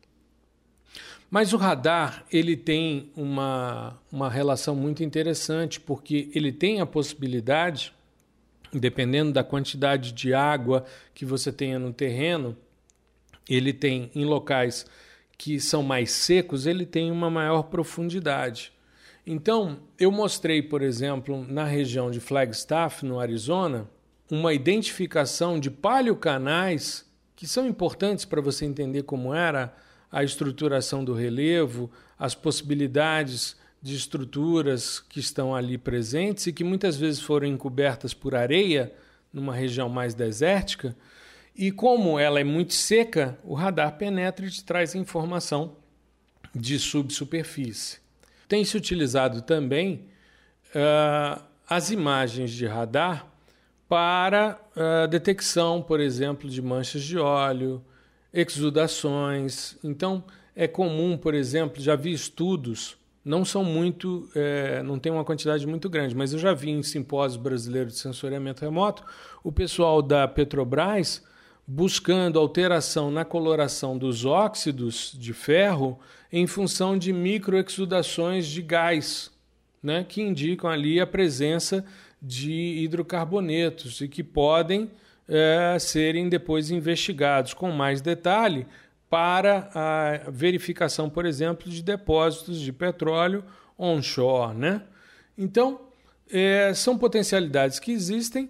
Mas 1.32 1.52
o 1.52 1.58
radar 1.58 2.24
ele 2.32 2.56
tem 2.56 3.12
uma, 3.16 4.00
uma 4.12 4.30
relação 4.30 4.76
muito 4.76 5.04
interessante, 5.04 5.80
porque 5.80 6.30
ele 6.36 6.52
tem 6.52 6.82
a 6.82 6.86
possibilidade, 6.86 7.92
dependendo 8.72 9.34
da 9.34 9.44
quantidade 9.44 10.12
de 10.12 10.32
água 10.32 10.86
que 11.16 11.26
você 11.26 11.52
tenha 11.52 11.80
no 11.80 11.92
terreno, 11.92 12.56
ele 13.50 13.74
tem 13.74 14.12
em 14.14 14.26
locais 14.26 14.86
que 15.38 15.60
são 15.60 15.84
mais 15.84 16.12
secos, 16.12 16.66
ele 16.66 16.86
tem 16.86 17.12
uma 17.12 17.30
maior 17.30 17.64
profundidade. 17.64 18.72
Então, 19.26 19.80
eu 20.00 20.12
mostrei, 20.12 20.62
por 20.62 20.82
exemplo, 20.82 21.46
na 21.48 21.66
região 21.66 22.12
de 22.12 22.20
Flagstaff, 22.20 23.06
no 23.06 23.20
Arizona, 23.20 23.90
uma 24.30 24.54
identificação 24.54 25.60
de 25.60 25.70
paleocanais 25.70 27.06
que 27.36 27.48
são 27.48 27.68
importantes 27.68 28.24
para 28.24 28.42
você 28.42 28.66
entender 28.66 29.04
como 29.04 29.34
era 29.34 29.76
a 30.12 30.24
estruturação 30.24 31.04
do 31.04 31.14
relevo, 31.14 31.92
as 32.18 32.34
possibilidades 32.34 33.58
de 33.82 33.96
estruturas 33.96 35.00
que 35.00 35.20
estão 35.20 35.54
ali 35.54 35.78
presentes 35.78 36.48
e 36.48 36.54
que 36.54 36.64
muitas 36.64 36.96
vezes 36.96 37.20
foram 37.20 37.48
encobertas 37.48 38.14
por 38.14 38.34
areia 38.34 38.94
numa 39.34 39.54
região 39.54 39.90
mais 39.90 40.14
desértica. 40.14 40.96
E 41.56 41.72
como 41.72 42.20
ela 42.20 42.40
é 42.40 42.44
muito 42.44 42.74
seca, 42.74 43.38
o 43.44 43.54
radar 43.54 43.98
penetra 43.98 44.46
e 44.46 44.50
te 44.50 44.64
traz 44.64 44.94
informação 44.94 45.78
de 46.54 46.78
subsuperfície. 46.78 48.00
Tem 48.48 48.64
se 48.66 48.76
utilizado 48.76 49.42
também 49.42 50.06
uh, 50.76 51.42
as 51.68 51.92
imagens 51.92 52.52
de 52.52 52.66
radar 52.66 53.26
para 53.88 54.60
uh, 54.76 55.08
detecção, 55.08 55.82
por 55.82 56.00
exemplo, 56.00 56.50
de 56.50 56.62
manchas 56.62 57.04
de 57.04 57.18
óleo, 57.18 57.82
exudações. 58.34 59.78
Então, 59.82 60.24
é 60.56 60.68
comum, 60.68 61.18
por 61.18 61.34
exemplo, 61.34 61.82
já 61.82 61.96
vi 61.96 62.12
estudos, 62.12 62.98
não 63.24 63.44
são 63.44 63.64
muito, 63.64 64.30
é, 64.36 64.84
não 64.84 65.00
tem 65.00 65.12
uma 65.12 65.26
quantidade 65.26 65.66
muito 65.66 65.90
grande, 65.90 66.16
mas 66.16 66.32
eu 66.32 66.38
já 66.38 66.54
vi 66.54 66.70
em 66.70 66.84
simpósios 66.84 67.42
brasileiros 67.42 67.94
de 67.94 68.00
sensoriamento 68.00 68.62
remoto 68.62 69.04
o 69.44 69.52
pessoal 69.52 70.02
da 70.02 70.28
Petrobras 70.28 71.24
buscando 71.68 72.40
alteração 72.40 73.10
na 73.10 73.26
coloração 73.26 73.98
dos 73.98 74.26
óxidos 74.26 75.16
de 75.18 75.34
ferro 75.34 76.00
em 76.32 76.46
função 76.46 76.98
de 76.98 77.12
microexudações 77.12 78.46
de 78.46 78.62
gás, 78.62 79.32
né, 79.82 80.06
que 80.08 80.22
indicam 80.22 80.70
ali 80.70 81.00
a 81.00 81.08
presença 81.08 81.86
de 82.22 82.84
hidrocarbonetos 82.84 84.02
e 84.02 84.08
que 84.08 84.24
podem 84.24 84.90
é, 85.28 85.78
serem 85.80 86.30
depois 86.30 86.70
investigados 86.70 87.54
com 87.54 87.72
mais 87.72 88.02
detalhe 88.02 88.66
para 89.10 89.70
a 89.74 90.30
verificação, 90.30 91.10
por 91.10 91.26
exemplo, 91.26 91.70
de 91.70 91.82
depósitos 91.82 92.60
de 92.60 92.72
petróleo 92.74 93.44
onshore. 93.78 94.56
Né? 94.56 94.82
Então, 95.38 95.80
é, 96.32 96.74
são 96.74 96.98
potencialidades 96.98 97.80
que 97.80 97.92
existem 97.92 98.50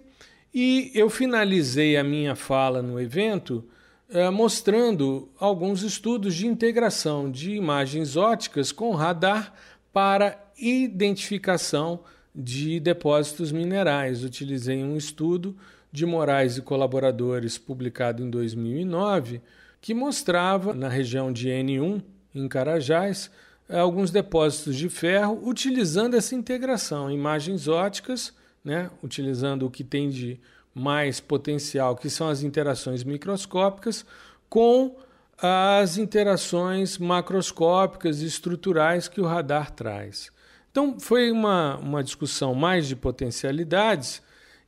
e 0.58 0.90
eu 0.94 1.10
finalizei 1.10 1.98
a 1.98 2.02
minha 2.02 2.34
fala 2.34 2.80
no 2.80 2.98
evento 2.98 3.62
eh, 4.08 4.30
mostrando 4.30 5.28
alguns 5.38 5.82
estudos 5.82 6.34
de 6.34 6.46
integração 6.46 7.30
de 7.30 7.54
imagens 7.54 8.16
óticas 8.16 8.72
com 8.72 8.94
radar 8.94 9.52
para 9.92 10.42
identificação 10.58 12.00
de 12.34 12.80
depósitos 12.80 13.52
minerais. 13.52 14.24
Utilizei 14.24 14.82
um 14.82 14.96
estudo 14.96 15.54
de 15.92 16.06
Moraes 16.06 16.56
e 16.56 16.62
colaboradores 16.62 17.58
publicado 17.58 18.22
em 18.22 18.30
2009 18.30 19.42
que 19.78 19.92
mostrava 19.92 20.72
na 20.72 20.88
região 20.88 21.30
de 21.30 21.50
N1, 21.50 22.02
em 22.34 22.48
Carajás, 22.48 23.30
alguns 23.68 24.10
depósitos 24.10 24.74
de 24.74 24.88
ferro 24.88 25.38
utilizando 25.46 26.14
essa 26.14 26.34
integração, 26.34 27.10
imagens 27.10 27.68
óticas 27.68 28.32
né, 28.66 28.90
utilizando 29.00 29.64
o 29.64 29.70
que 29.70 29.84
tem 29.84 30.10
de 30.10 30.40
mais 30.74 31.20
potencial, 31.20 31.94
que 31.94 32.10
são 32.10 32.28
as 32.28 32.42
interações 32.42 33.04
microscópicas, 33.04 34.04
com 34.48 34.96
as 35.38 35.96
interações 35.98 36.98
macroscópicas 36.98 38.20
e 38.20 38.26
estruturais 38.26 39.06
que 39.06 39.20
o 39.20 39.24
radar 39.24 39.70
traz. 39.70 40.32
Então, 40.70 40.98
foi 40.98 41.30
uma, 41.30 41.76
uma 41.76 42.02
discussão 42.02 42.54
mais 42.54 42.88
de 42.88 42.96
potencialidades, 42.96 44.20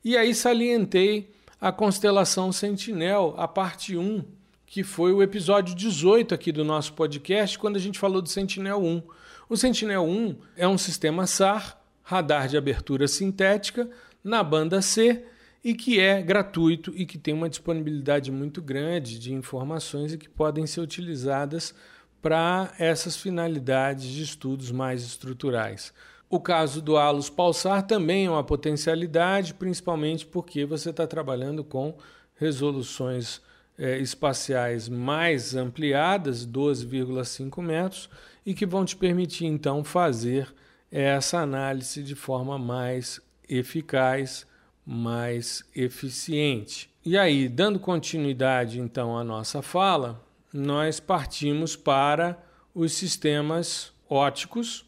e 0.03 0.15
aí 0.15 0.33
salientei 0.33 1.29
a 1.59 1.71
constelação 1.71 2.53
Sentinel, 2.53 3.35
a 3.37 3.49
parte 3.49 3.97
1, 3.97 4.23
que 4.65 4.81
foi 4.81 5.11
o 5.11 5.21
episódio 5.21 5.75
18 5.75 6.33
aqui 6.33 6.53
do 6.53 6.63
nosso 6.63 6.93
podcast, 6.93 7.59
quando 7.59 7.75
a 7.75 7.79
gente 7.79 7.99
falou 7.99 8.21
do 8.21 8.29
Sentinel 8.29 8.81
1. 8.81 9.03
O 9.49 9.57
Sentinel 9.57 10.05
1 10.05 10.35
é 10.55 10.67
um 10.67 10.77
sistema 10.77 11.27
SAR 11.27 11.78
radar 12.09 12.47
de 12.47 12.57
abertura 12.57 13.07
sintética 13.07 13.87
na 14.23 14.41
banda 14.41 14.81
C 14.81 15.25
e 15.63 15.75
que 15.75 15.99
é 15.99 16.19
gratuito 16.23 16.91
e 16.95 17.05
que 17.05 17.19
tem 17.19 17.35
uma 17.35 17.47
disponibilidade 17.47 18.31
muito 18.31 18.63
grande 18.63 19.19
de 19.19 19.31
informações 19.31 20.11
e 20.11 20.17
que 20.17 20.27
podem 20.27 20.65
ser 20.65 20.81
utilizadas 20.81 21.75
para 22.19 22.73
essas 22.79 23.15
finalidades 23.15 24.07
de 24.07 24.23
estudos 24.23 24.71
mais 24.71 25.03
estruturais. 25.03 25.93
O 26.27 26.39
caso 26.39 26.81
do 26.81 26.97
Alus 26.97 27.29
pulsar 27.29 27.85
também 27.85 28.25
é 28.25 28.31
uma 28.31 28.43
potencialidade, 28.43 29.53
principalmente 29.53 30.25
porque 30.25 30.65
você 30.65 30.89
está 30.89 31.05
trabalhando 31.05 31.63
com 31.63 31.95
resoluções 32.33 33.39
é, 33.77 33.99
espaciais 33.99 34.89
mais 34.89 35.55
ampliadas, 35.55 36.43
12,5 36.43 37.61
metros, 37.61 38.09
e 38.43 38.55
que 38.55 38.65
vão 38.65 38.83
te 38.83 38.95
permitir 38.95 39.45
então 39.45 39.83
fazer 39.83 40.51
essa 40.91 41.39
análise 41.39 42.03
de 42.03 42.15
forma 42.15 42.57
mais 42.57 43.21
eficaz, 43.47 44.45
mais 44.85 45.63
eficiente. 45.75 46.89
E 47.05 47.17
aí, 47.17 47.47
dando 47.47 47.79
continuidade 47.79 48.79
então 48.79 49.17
à 49.17 49.23
nossa 49.23 49.61
fala, 49.61 50.23
nós 50.53 50.99
partimos 50.99 51.75
para 51.75 52.37
os 52.73 52.93
sistemas 52.93 53.91
óticos 54.09 54.85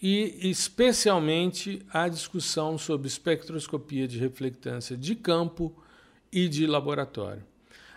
e 0.00 0.48
especialmente 0.50 1.82
a 1.92 2.08
discussão 2.08 2.78
sobre 2.78 3.06
espectroscopia 3.06 4.08
de 4.08 4.18
reflectância 4.18 4.96
de 4.96 5.14
campo 5.14 5.74
e 6.32 6.48
de 6.48 6.66
laboratório. 6.66 7.44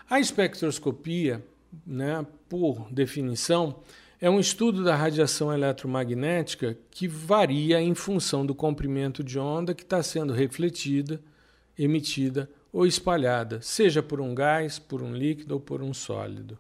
A 0.10 0.20
espectroscopia, 0.20 1.44
né, 1.86 2.26
por 2.50 2.92
definição, 2.92 3.80
é 4.24 4.30
um 4.30 4.40
estudo 4.40 4.86
da 4.86 4.96
radiação 4.96 5.52
eletromagnética 5.52 6.78
que 6.90 7.10
varia 7.10 7.82
em 7.82 7.94
função 7.94 8.46
do 8.46 8.56
comprimento 8.56 9.22
de 9.22 9.38
onda 9.38 9.74
que 9.74 9.84
está 9.84 10.02
sendo 10.02 10.32
refletida, 10.32 11.20
emitida 11.78 12.50
ou 12.72 12.88
espalhada, 12.88 13.62
seja 13.62 14.02
por 14.02 14.22
um 14.22 14.34
gás, 14.34 14.80
por 14.80 15.02
um 15.02 15.14
líquido 15.14 15.56
ou 15.56 15.60
por 15.60 15.82
um 15.82 15.94
sólido. 15.94 16.58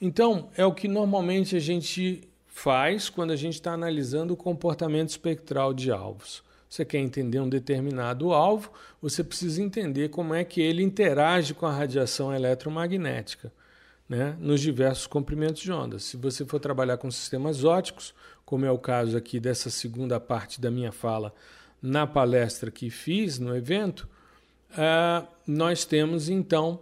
Então, 0.00 0.48
é 0.56 0.64
o 0.64 0.72
que 0.72 0.86
normalmente 0.86 1.56
a 1.56 1.58
gente 1.58 2.20
faz 2.46 3.10
quando 3.10 3.32
a 3.32 3.36
gente 3.36 3.54
está 3.54 3.72
analisando 3.72 4.34
o 4.34 4.36
comportamento 4.36 5.08
espectral 5.08 5.74
de 5.74 5.90
alvos. 5.90 6.40
Você 6.68 6.84
quer 6.84 6.98
entender 6.98 7.40
um 7.40 7.48
determinado 7.48 8.32
alvo, 8.32 8.70
você 9.00 9.24
precisa 9.24 9.60
entender 9.60 10.10
como 10.10 10.34
é 10.34 10.44
que 10.44 10.60
ele 10.60 10.84
interage 10.84 11.52
com 11.52 11.66
a 11.66 11.72
radiação 11.72 12.32
eletromagnética 12.32 13.52
né, 14.12 14.36
nos 14.38 14.60
diversos 14.60 15.06
comprimentos 15.06 15.62
de 15.62 15.72
ondas. 15.72 16.04
Se 16.04 16.18
você 16.18 16.44
for 16.44 16.60
trabalhar 16.60 16.98
com 16.98 17.10
sistemas 17.10 17.64
óticos, 17.64 18.14
como 18.44 18.66
é 18.66 18.70
o 18.70 18.76
caso 18.76 19.16
aqui 19.16 19.40
dessa 19.40 19.70
segunda 19.70 20.20
parte 20.20 20.60
da 20.60 20.70
minha 20.70 20.92
fala 20.92 21.34
na 21.80 22.06
palestra 22.06 22.70
que 22.70 22.90
fiz 22.90 23.38
no 23.38 23.56
evento, 23.56 24.06
uh, 24.72 25.26
nós 25.46 25.86
temos 25.86 26.28
então 26.28 26.80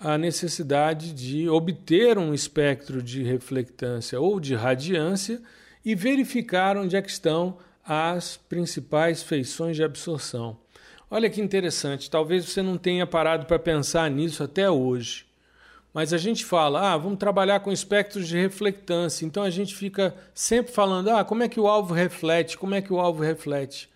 a 0.00 0.18
necessidade 0.18 1.12
de 1.12 1.48
obter 1.48 2.18
um 2.18 2.34
espectro 2.34 3.00
de 3.00 3.22
reflectância 3.22 4.20
ou 4.20 4.40
de 4.40 4.56
radiância 4.56 5.40
e 5.84 5.94
verificar 5.94 6.76
onde 6.76 6.96
é 6.96 7.02
que 7.02 7.10
estão 7.10 7.58
as 7.86 8.36
principais 8.36 9.22
feições 9.22 9.76
de 9.76 9.84
absorção. 9.84 10.58
Olha 11.08 11.30
que 11.30 11.40
interessante, 11.40 12.10
talvez 12.10 12.44
você 12.44 12.60
não 12.60 12.76
tenha 12.76 13.06
parado 13.06 13.46
para 13.46 13.58
pensar 13.60 14.10
nisso 14.10 14.42
até 14.42 14.68
hoje. 14.68 15.30
Mas 15.92 16.12
a 16.12 16.18
gente 16.18 16.44
fala, 16.44 16.92
ah, 16.92 16.96
vamos 16.96 17.18
trabalhar 17.18 17.60
com 17.60 17.70
espectros 17.70 18.26
de 18.26 18.36
reflectância. 18.36 19.26
Então 19.26 19.42
a 19.42 19.50
gente 19.50 19.74
fica 19.74 20.14
sempre 20.34 20.72
falando, 20.72 21.10
ah, 21.10 21.24
como 21.24 21.42
é 21.42 21.48
que 21.48 21.60
o 21.60 21.68
alvo 21.68 21.92
reflete? 21.92 22.56
Como 22.56 22.74
é 22.74 22.80
que 22.80 22.92
o 22.92 22.98
alvo 22.98 23.22
reflete? 23.22 23.90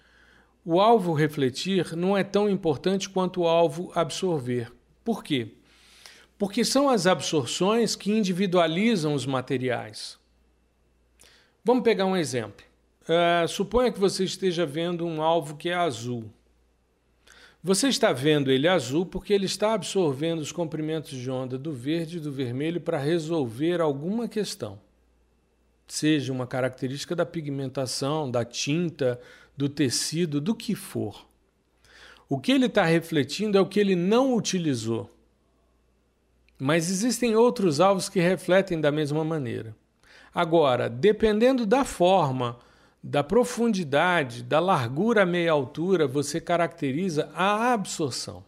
O 0.65 0.81
alvo 0.81 1.15
refletir 1.15 1.97
não 1.97 2.17
é 2.17 2.23
tão 2.23 2.51
importante 2.51 3.09
quanto 3.09 3.43
o 3.43 3.47
alvo 3.47 3.91
absorver. 3.95 4.71
Por 5.05 5.23
quê? 5.23 5.55
Porque 6.37 6.65
são 6.65 6.91
as 6.91 7.07
absorções 7.07 7.97
que 7.97 8.11
individualizam 8.11 9.15
os 9.15 9.25
materiais. 9.25 10.19
Vamos 11.65 11.83
pegar 11.83 12.05
um 12.05 12.17
exemplo. 12.17 12.65
uh, 13.09 13.49
suponha 13.49 13.91
que 13.91 13.99
você 13.99 14.25
esteja 14.25 14.67
vendo 14.67 15.07
um 15.07 15.23
alvo 15.23 15.57
que 15.57 15.71
é 15.71 15.75
azul. 15.75 16.31
Você 17.67 17.89
está 17.89 18.13
vendo 18.13 18.53
ele 18.53 18.69
azul 18.69 19.05
porque 19.05 19.33
ele 19.33 19.47
está 19.47 19.75
absorvendo 19.75 20.39
os 20.39 20.53
comprimentos 20.53 21.11
de 21.11 21.29
onda 21.29 21.59
do 21.59 21.73
verde 21.73 22.19
e 22.19 22.21
do 22.21 22.31
vermelho 22.31 22.81
para 22.81 22.97
resolver 22.97 23.81
alguma 23.81 24.29
questão. 24.29 24.79
Seja 25.85 26.33
uma 26.33 26.47
característica 26.47 27.17
da 27.17 27.27
pigmentação, 27.27 28.31
da 28.31 28.45
tinta, 28.45 29.21
do 29.57 29.69
tecido, 29.69 30.41
do 30.41 30.55
que 30.55 30.77
for. 30.77 31.27
O 32.29 32.39
que 32.39 32.53
ele 32.53 32.67
está 32.67 32.85
refletindo 32.85 33.59
é 33.59 33.61
o 33.61 33.67
que 33.67 33.81
ele 33.81 33.97
não 33.97 34.37
utilizou. 34.37 35.11
Mas 36.57 36.89
existem 36.89 37.35
outros 37.35 37.81
alvos 37.81 38.09
que 38.09 38.21
refletem 38.21 38.81
da 38.81 38.93
mesma 38.93 39.25
maneira. 39.25 39.75
Agora, 40.33 40.89
dependendo 40.89 41.67
da 41.67 41.85
forma, 41.85 42.61
da 43.03 43.23
profundidade, 43.23 44.43
da 44.43 44.59
largura 44.59 45.23
à 45.23 45.27
meia 45.27 45.53
altura, 45.53 46.07
você 46.07 46.41
caracteriza 46.41 47.31
a 47.35 47.73
absorção. 47.73 48.45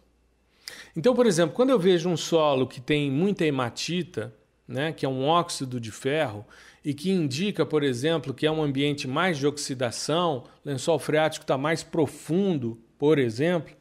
Então, 0.95 1.15
por 1.15 1.25
exemplo, 1.25 1.55
quando 1.55 1.69
eu 1.69 1.79
vejo 1.79 2.09
um 2.09 2.17
solo 2.17 2.67
que 2.67 2.81
tem 2.81 3.09
muita 3.09 3.45
hematita, 3.45 4.33
né, 4.67 4.91
que 4.91 5.05
é 5.05 5.09
um 5.09 5.25
óxido 5.25 5.79
de 5.79 5.91
ferro, 5.91 6.45
e 6.83 6.93
que 6.93 7.11
indica, 7.11 7.65
por 7.65 7.83
exemplo, 7.83 8.33
que 8.33 8.45
é 8.45 8.51
um 8.51 8.63
ambiente 8.63 9.07
mais 9.07 9.37
de 9.37 9.47
oxidação, 9.47 10.45
lençol 10.63 10.99
freático 10.99 11.43
está 11.43 11.57
mais 11.57 11.83
profundo, 11.83 12.79
por 12.97 13.17
exemplo, 13.17 13.75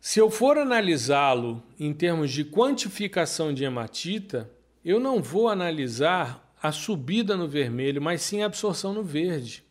se 0.00 0.20
eu 0.20 0.30
for 0.30 0.56
analisá-lo 0.56 1.62
em 1.78 1.92
termos 1.92 2.30
de 2.30 2.44
quantificação 2.44 3.52
de 3.52 3.64
hematita, 3.64 4.48
eu 4.84 5.00
não 5.00 5.20
vou 5.20 5.48
analisar 5.48 6.47
a 6.62 6.72
subida 6.72 7.36
no 7.36 7.48
vermelho, 7.48 8.02
mas 8.02 8.22
sim 8.22 8.42
a 8.42 8.46
absorção 8.46 8.92
no 8.92 9.02
verde. 9.02 9.64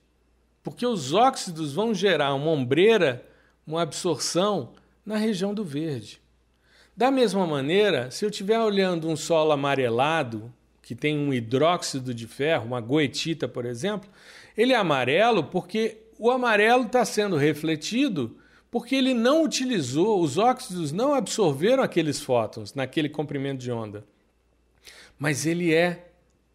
Porque 0.63 0.85
os 0.85 1.13
óxidos 1.13 1.73
vão 1.73 1.93
gerar 1.93 2.33
uma 2.33 2.49
ombreira, 2.49 3.25
uma 3.65 3.81
absorção 3.81 4.73
na 5.05 5.17
região 5.17 5.53
do 5.53 5.63
verde. 5.63 6.21
Da 6.95 7.11
mesma 7.11 7.45
maneira, 7.45 8.09
se 8.09 8.25
eu 8.25 8.29
estiver 8.29 8.59
olhando 8.59 9.07
um 9.07 9.15
solo 9.15 9.51
amarelado, 9.51 10.51
que 10.81 10.95
tem 10.95 11.17
um 11.17 11.33
hidróxido 11.33 12.13
de 12.13 12.25
ferro, 12.25 12.65
uma 12.65 12.81
goetita, 12.81 13.47
por 13.47 13.65
exemplo, 13.65 14.09
ele 14.57 14.73
é 14.73 14.75
amarelo 14.75 15.43
porque 15.43 15.97
o 16.17 16.31
amarelo 16.31 16.85
está 16.85 17.05
sendo 17.05 17.35
refletido 17.35 18.37
porque 18.71 18.95
ele 18.95 19.13
não 19.13 19.43
utilizou, 19.43 20.21
os 20.21 20.37
óxidos 20.37 20.91
não 20.91 21.13
absorveram 21.13 21.83
aqueles 21.83 22.21
fótons 22.21 22.73
naquele 22.73 23.09
comprimento 23.09 23.59
de 23.59 23.71
onda. 23.71 24.05
Mas 25.17 25.45
ele 25.45 25.73
é 25.73 26.06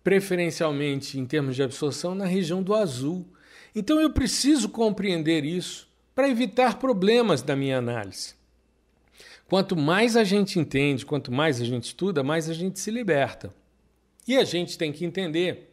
preferencialmente 0.03 1.19
em 1.19 1.25
termos 1.25 1.57
de 1.57 1.63
absorção, 1.63 2.15
na 2.15 2.27
região 2.27 2.63
do 2.63 2.75
azul. 2.75 3.27
Então 3.75 4.01
eu 4.01 4.11
preciso 4.11 4.69
compreender 4.69 5.45
isso 5.45 5.89
para 6.15 6.29
evitar 6.29 6.79
problemas 6.79 7.43
da 7.43 7.57
minha 7.57 7.79
análise. 7.79 8.35
Quanto 9.49 9.77
mais 9.77 10.17
a 10.17 10.25
gente 10.25 10.59
entende, 10.59 11.05
quanto 11.05 11.31
mais 11.31 11.61
a 11.61 11.65
gente 11.65 11.85
estuda, 11.85 12.23
mais 12.23 12.49
a 12.49 12.55
gente 12.55 12.81
se 12.81 12.91
liberta. 12.91 13.53
E 14.27 14.37
a 14.37 14.45
gente 14.45 14.79
tem 14.79 14.93
que 14.93 15.05
entender, 15.05 15.71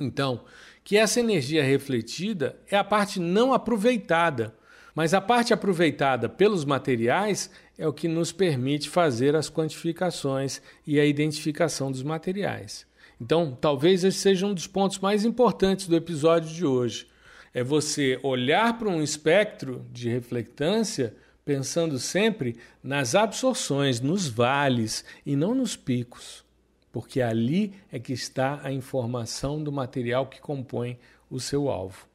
então, 0.00 0.44
que 0.84 0.96
essa 0.96 1.20
energia 1.20 1.62
refletida 1.62 2.56
é 2.70 2.76
a 2.76 2.84
parte 2.84 3.20
não 3.20 3.52
aproveitada, 3.52 4.54
mas 4.94 5.14
a 5.14 5.20
parte 5.20 5.52
aproveitada 5.52 6.28
pelos 6.28 6.64
materiais 6.64 7.50
é 7.78 7.86
o 7.86 7.92
que 7.92 8.08
nos 8.08 8.30
permite 8.30 8.88
fazer 8.88 9.34
as 9.34 9.50
quantificações 9.50 10.60
e 10.86 11.00
a 11.00 11.04
identificação 11.04 11.90
dos 11.90 12.02
materiais. 12.02 12.86
Então, 13.20 13.56
talvez 13.60 14.04
esse 14.04 14.18
seja 14.18 14.46
um 14.46 14.54
dos 14.54 14.66
pontos 14.66 14.98
mais 14.98 15.24
importantes 15.24 15.86
do 15.86 15.96
episódio 15.96 16.52
de 16.52 16.64
hoje. 16.64 17.06
É 17.54 17.62
você 17.62 18.18
olhar 18.22 18.78
para 18.78 18.88
um 18.88 19.02
espectro 19.02 19.84
de 19.92 20.08
reflectância 20.08 21.14
pensando 21.44 21.98
sempre 21.98 22.56
nas 22.82 23.14
absorções, 23.14 24.00
nos 24.00 24.28
vales 24.28 25.04
e 25.26 25.36
não 25.36 25.54
nos 25.54 25.76
picos, 25.76 26.44
porque 26.90 27.20
ali 27.20 27.74
é 27.90 27.98
que 27.98 28.12
está 28.12 28.60
a 28.62 28.72
informação 28.72 29.62
do 29.62 29.72
material 29.72 30.26
que 30.26 30.40
compõe 30.40 30.98
o 31.30 31.40
seu 31.40 31.68
alvo, 31.68 32.06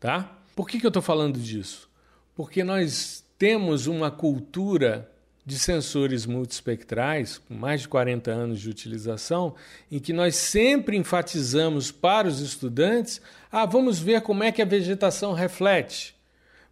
tá? 0.00 0.38
Por 0.54 0.68
que, 0.68 0.80
que 0.80 0.86
eu 0.86 0.88
estou 0.88 1.02
falando 1.02 1.38
disso? 1.38 1.88
Porque 2.34 2.64
nós 2.64 3.24
temos 3.38 3.86
uma 3.86 4.10
cultura 4.10 5.10
de 5.44 5.58
sensores 5.58 6.24
multispectrais, 6.24 7.38
com 7.38 7.54
mais 7.54 7.82
de 7.82 7.88
40 7.88 8.30
anos 8.30 8.60
de 8.60 8.70
utilização, 8.70 9.54
em 9.90 9.98
que 9.98 10.12
nós 10.12 10.36
sempre 10.36 10.96
enfatizamos 10.96 11.90
para 11.90 12.28
os 12.28 12.40
estudantes: 12.40 13.20
ah, 13.50 13.66
vamos 13.66 13.98
ver 13.98 14.22
como 14.22 14.44
é 14.44 14.52
que 14.52 14.62
a 14.62 14.66
vegetação 14.66 15.32
reflete, 15.32 16.14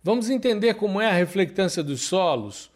vamos 0.03 0.31
entender 0.31 0.75
como 0.75 1.01
é 1.01 1.09
a 1.09 1.15
reflectância 1.15 1.83
dos 1.83 2.03
solos. 2.03 2.71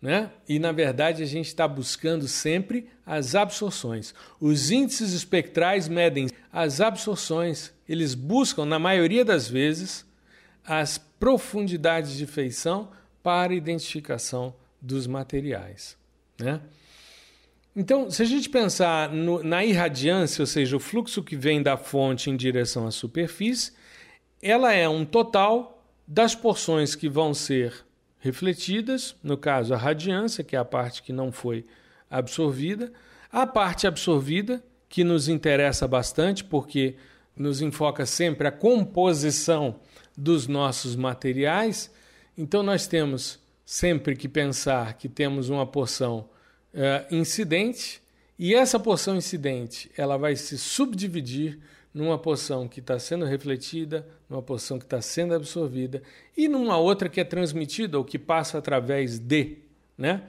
Né? 0.00 0.30
E 0.48 0.60
na 0.60 0.70
verdade 0.70 1.24
a 1.24 1.26
gente 1.26 1.46
está 1.46 1.66
buscando 1.66 2.28
sempre 2.28 2.88
as 3.04 3.34
absorções. 3.34 4.14
Os 4.38 4.70
índices 4.70 5.12
espectrais 5.12 5.88
medem 5.88 6.28
as 6.52 6.80
absorções, 6.80 7.72
eles 7.88 8.14
buscam, 8.14 8.64
na 8.64 8.78
maioria 8.78 9.24
das 9.24 9.48
vezes, 9.48 10.06
as 10.64 10.98
profundidades 10.98 12.16
de 12.16 12.26
feição 12.26 12.90
para 13.24 13.52
identificação 13.52 14.54
dos 14.80 15.06
materiais. 15.06 15.96
Né? 16.38 16.60
Então, 17.74 18.10
se 18.10 18.22
a 18.22 18.24
gente 18.24 18.48
pensar 18.48 19.10
no, 19.10 19.42
na 19.42 19.64
irradiância, 19.64 20.42
ou 20.42 20.46
seja, 20.46 20.76
o 20.76 20.80
fluxo 20.80 21.22
que 21.22 21.36
vem 21.36 21.62
da 21.62 21.76
fonte 21.76 22.30
em 22.30 22.36
direção 22.36 22.86
à 22.86 22.90
superfície, 22.90 23.72
ela 24.42 24.72
é 24.72 24.88
um 24.88 25.04
total 25.04 25.84
das 26.06 26.34
porções 26.34 26.94
que 26.94 27.08
vão 27.08 27.34
ser 27.34 27.84
refletidas, 28.18 29.14
no 29.22 29.36
caso 29.36 29.74
a 29.74 29.76
radiância, 29.76 30.42
que 30.42 30.56
é 30.56 30.58
a 30.58 30.64
parte 30.64 31.02
que 31.02 31.12
não 31.12 31.30
foi 31.30 31.64
absorvida, 32.10 32.92
a 33.30 33.46
parte 33.46 33.86
absorvida, 33.86 34.64
que 34.88 35.04
nos 35.04 35.28
interessa 35.28 35.86
bastante, 35.86 36.42
porque 36.42 36.96
nos 37.36 37.60
enfoca 37.60 38.06
sempre 38.06 38.48
a 38.48 38.52
composição 38.52 39.78
dos 40.16 40.46
nossos 40.48 40.96
materiais. 40.96 41.92
Então, 42.36 42.62
nós 42.62 42.86
temos 42.86 43.38
sempre 43.70 44.16
que 44.16 44.30
pensar 44.30 44.94
que 44.94 45.10
temos 45.10 45.50
uma 45.50 45.66
porção 45.66 46.26
uh, 46.72 47.14
incidente 47.14 48.00
e 48.38 48.54
essa 48.54 48.80
porção 48.80 49.14
incidente 49.14 49.90
ela 49.94 50.16
vai 50.16 50.36
se 50.36 50.56
subdividir 50.56 51.58
numa 51.92 52.18
porção 52.18 52.66
que 52.66 52.80
está 52.80 52.98
sendo 52.98 53.26
refletida, 53.26 54.08
numa 54.26 54.40
porção 54.40 54.78
que 54.78 54.86
está 54.86 55.02
sendo 55.02 55.34
absorvida 55.34 56.02
e 56.34 56.48
numa 56.48 56.78
outra 56.78 57.10
que 57.10 57.20
é 57.20 57.24
transmitida 57.24 57.98
ou 57.98 58.04
que 58.06 58.18
passa 58.18 58.56
através 58.56 59.18
de, 59.18 59.58
né? 59.98 60.22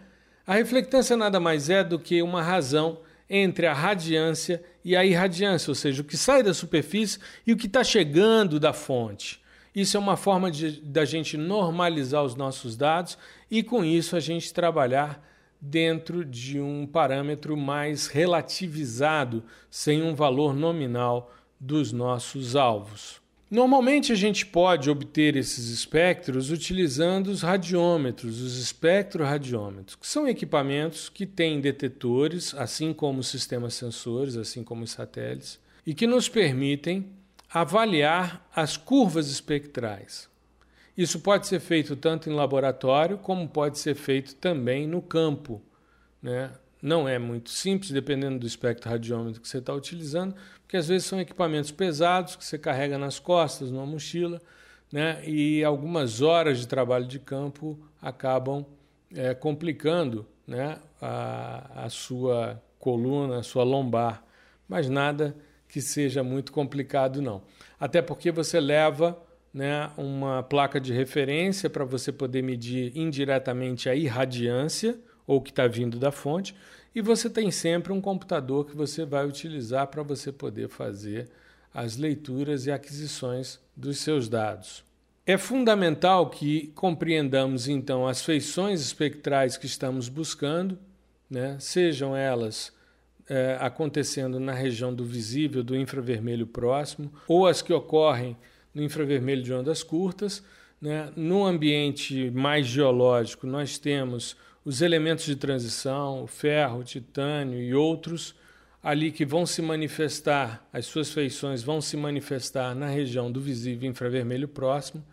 A 0.46 0.56
reflectância 0.56 1.16
nada 1.16 1.40
mais 1.40 1.70
é 1.70 1.82
do 1.82 1.98
que 1.98 2.22
uma 2.22 2.44
razão 2.44 3.00
entre 3.30 3.68
a 3.68 3.74
radiância 3.74 4.62
e 4.84 4.98
a 4.98 5.06
irradiância, 5.06 5.72
ou 5.72 5.76
seja, 5.76 6.02
o 6.02 6.06
que 6.06 6.18
sai 6.18 6.44
da 6.44 6.54
superfície 6.54 7.20
e 7.48 7.54
o 7.54 7.58
que 7.58 7.68
está 7.68 7.86
chegando 7.86 8.60
da 8.60 8.74
fonte. 8.74 9.40
Isso 9.80 9.96
é 9.96 10.00
uma 10.00 10.18
forma 10.18 10.52
de, 10.52 10.82
da 10.82 11.06
gente 11.06 11.38
normalizar 11.38 12.22
os 12.22 12.36
nossos 12.36 12.76
dados 12.76 13.18
e, 13.50 13.64
com 13.64 13.86
isso, 13.86 14.18
a 14.18 14.20
gente 14.20 14.54
trabalhar 14.54 15.26
dentro 15.62 16.26
de 16.26 16.60
um 16.60 16.86
parâmetro 16.86 17.56
mais 17.56 18.08
relativizado, 18.08 19.42
sem 19.72 20.02
um 20.02 20.14
valor 20.14 20.54
nominal 20.54 21.34
dos 21.58 21.94
nossos 21.94 22.58
alvos. 22.58 23.22
Normalmente 23.50 24.12
a 24.12 24.16
gente 24.16 24.46
pode 24.46 24.90
obter 24.90 25.38
esses 25.38 25.70
espectros 25.70 26.52
utilizando 26.52 27.28
os 27.28 27.42
radiômetros, 27.42 28.42
os 28.42 28.58
espectroradiômetros, 28.58 29.96
que 29.96 30.06
são 30.06 30.28
equipamentos 30.28 31.08
que 31.08 31.26
têm 31.26 31.62
detetores, 31.62 32.54
assim 32.54 32.92
como 32.92 33.24
sistemas 33.24 33.76
sensores, 33.76 34.36
assim 34.36 34.62
como 34.62 34.84
os 34.84 34.92
satélites, 34.92 35.58
e 35.86 35.94
que 35.94 36.06
nos 36.06 36.28
permitem 36.28 37.08
avaliar 37.52 38.48
as 38.56 38.78
curvas 38.78 39.30
espectrais. 39.30 40.30
Isso 40.96 41.20
pode 41.20 41.48
ser 41.48 41.60
feito 41.60 41.96
tanto 41.96 42.30
em 42.30 42.34
laboratório 42.34 43.18
como 43.18 43.48
pode 43.48 43.80
ser 43.80 43.96
feito 43.96 44.36
também 44.36 44.88
no 44.88 45.02
campo. 45.02 45.62
Né? 46.22 46.52
Não 46.82 47.08
é 47.08 47.18
muito 47.18 47.50
simples, 47.50 47.92
dependendo 47.92 48.40
do 48.40 48.46
espectro 48.46 48.90
radiômetro 48.90 49.42
que 49.42 49.48
você 49.48 49.58
está 49.58 49.74
utilizando, 49.74 50.36
porque 50.62 50.78
às 50.78 50.88
vezes 50.88 51.08
são 51.08 51.20
equipamentos 51.20 51.72
pesados 51.72 52.36
que 52.36 52.46
você 52.46 52.58
carrega 52.58 52.98
nas 52.98 53.18
costas, 53.18 53.72
numa 53.72 53.86
mochila, 53.86 54.42
né? 54.92 55.22
e 55.26 55.64
algumas 55.64 56.22
horas 56.22 56.60
de 56.60 56.68
trabalho 56.68 57.08
de 57.08 57.18
campo 57.18 57.80
acabam 58.02 58.66
é, 59.16 59.34
complicando 59.34 60.26
né? 60.46 60.80
a, 61.02 61.86
a 61.86 61.90
sua 61.90 62.62
coluna, 62.78 63.40
a 63.40 63.44
sua 63.44 63.64
lombar. 63.64 64.24
Mas 64.68 64.90
nada 64.90 65.36
que 65.70 65.80
seja 65.80 66.24
muito 66.24 66.52
complicado, 66.52 67.22
não. 67.22 67.44
Até 67.80 68.02
porque 68.02 68.32
você 68.32 68.60
leva 68.60 69.18
né, 69.54 69.90
uma 69.96 70.44
placa 70.44 70.80
de 70.80 70.92
referência 70.92 71.70
para 71.70 71.86
você 71.86 72.12
poder 72.12 72.42
medir 72.42 72.92
indiretamente 72.96 73.88
a 73.88 73.96
irradiância 73.96 75.00
ou 75.26 75.40
que 75.40 75.52
está 75.52 75.68
vindo 75.68 76.00
da 76.00 76.12
fonte, 76.12 76.56
e 76.94 77.02
você 77.02 77.30
tem 77.30 77.52
sempre 77.52 77.94
um 77.94 78.02
computador 78.02 78.66
que 78.66 78.76
você 78.76 79.06
vai 79.06 79.28
utilizar 79.28 79.88
para 79.88 80.02
você 80.02 80.32
poder 80.32 80.68
fazer 80.68 81.30
as 81.72 81.98
leituras 81.98 82.66
e 82.66 82.72
aquisições 82.72 83.60
dos 83.78 84.00
seus 84.00 84.28
dados. 84.28 84.84
É 85.24 85.38
fundamental 85.38 86.32
que 86.32 86.72
compreendamos 86.74 87.68
então 87.68 88.08
as 88.08 88.26
feições 88.26 88.82
espectrais 88.82 89.56
que 89.56 89.68
estamos 89.68 90.10
buscando, 90.10 90.80
né? 91.30 91.58
sejam 91.60 92.16
elas 92.16 92.74
é, 93.30 93.58
acontecendo 93.60 94.40
na 94.40 94.54
região 94.54 94.94
do 94.94 95.06
visível, 95.06 95.64
do 95.64 95.78
infravermelho 95.78 96.48
próximo, 96.48 97.14
ou 97.28 97.46
as 97.46 97.62
que 97.62 97.72
ocorrem 97.72 98.36
no 98.74 98.84
infravermelho 98.84 99.44
de 99.44 99.54
ondas 99.54 99.84
curtas. 99.84 100.44
Né? 100.82 101.12
No 101.16 101.46
ambiente 101.46 102.32
mais 102.32 102.66
geológico, 102.66 103.46
nós 103.46 103.78
temos 103.78 104.36
os 104.66 104.82
elementos 104.82 105.26
de 105.26 105.36
transição, 105.36 106.24
o 106.24 106.28
ferro, 106.28 106.80
o 106.80 106.84
titânio 106.84 107.62
e 107.62 107.74
outros 107.74 108.36
ali 108.82 109.12
que 109.12 109.26
vão 109.26 109.46
se 109.46 109.62
manifestar, 109.62 110.66
as 110.72 110.86
suas 110.86 111.12
feições 111.12 111.62
vão 111.62 111.82
se 111.82 111.98
manifestar 111.98 112.74
na 112.74 112.88
região 112.88 113.32
do 113.32 113.42
visível 113.42 113.90
infravermelho 113.90 114.48
próximo, 114.48 115.04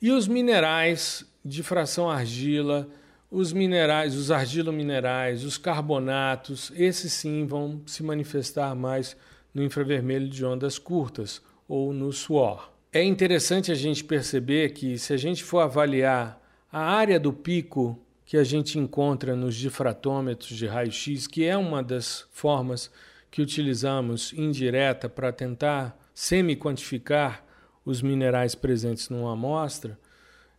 e 0.00 0.10
os 0.10 0.28
minerais 0.28 1.24
de 1.42 1.62
fração 1.62 2.10
argila, 2.10 2.86
os 3.30 3.52
minerais, 3.52 4.14
os 4.14 4.30
argilominerais, 4.30 5.44
os 5.44 5.58
carbonatos, 5.58 6.72
esses 6.76 7.12
sim 7.12 7.46
vão 7.46 7.82
se 7.86 8.02
manifestar 8.02 8.74
mais 8.74 9.16
no 9.52 9.62
infravermelho 9.62 10.28
de 10.28 10.44
ondas 10.44 10.78
curtas 10.78 11.42
ou 11.68 11.92
no 11.92 12.12
suor. 12.12 12.72
É 12.92 13.02
interessante 13.02 13.72
a 13.72 13.74
gente 13.74 14.04
perceber 14.04 14.70
que 14.70 14.98
se 14.98 15.12
a 15.12 15.16
gente 15.16 15.42
for 15.42 15.60
avaliar 15.60 16.40
a 16.70 16.80
área 16.80 17.18
do 17.18 17.32
pico 17.32 17.98
que 18.24 18.36
a 18.36 18.44
gente 18.44 18.78
encontra 18.78 19.36
nos 19.36 19.54
difratômetros 19.54 20.56
de 20.56 20.66
raio-x, 20.66 21.26
que 21.26 21.44
é 21.44 21.56
uma 21.56 21.82
das 21.82 22.26
formas 22.30 22.90
que 23.30 23.42
utilizamos 23.42 24.32
indireta 24.32 25.08
para 25.08 25.32
tentar 25.32 25.98
semi-quantificar 26.14 27.44
os 27.84 28.02
minerais 28.02 28.54
presentes 28.54 29.08
numa 29.08 29.32
amostra, 29.32 29.98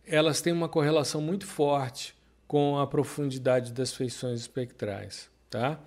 elas 0.06 0.40
têm 0.40 0.52
uma 0.52 0.68
correlação 0.68 1.20
muito 1.20 1.46
forte 1.46 2.17
com 2.48 2.78
a 2.78 2.86
profundidade 2.86 3.72
das 3.72 3.92
feições 3.92 4.40
espectrais. 4.40 5.30
Tá? 5.48 5.78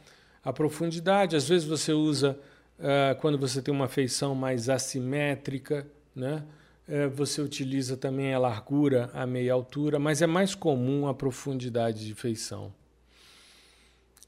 A 0.41 0.53
profundidade, 0.53 1.35
às 1.35 1.49
vezes 1.49 1.67
você 1.67 1.91
usa 1.91 2.39
uh, 2.79 3.19
quando 3.19 3.37
você 3.37 3.61
tem 3.61 3.73
uma 3.73 3.89
feição 3.89 4.33
mais 4.33 4.69
assimétrica, 4.69 5.85
né? 6.15 6.43
é, 6.87 7.07
você 7.07 7.41
utiliza 7.41 7.95
também 7.95 8.33
a 8.33 8.39
largura, 8.39 9.09
a 9.13 9.25
meia 9.25 9.53
altura, 9.53 9.97
mas 9.97 10.21
é 10.21 10.27
mais 10.27 10.53
comum 10.53 11.07
a 11.07 11.13
profundidade 11.13 12.05
de 12.05 12.13
feição. 12.13 12.73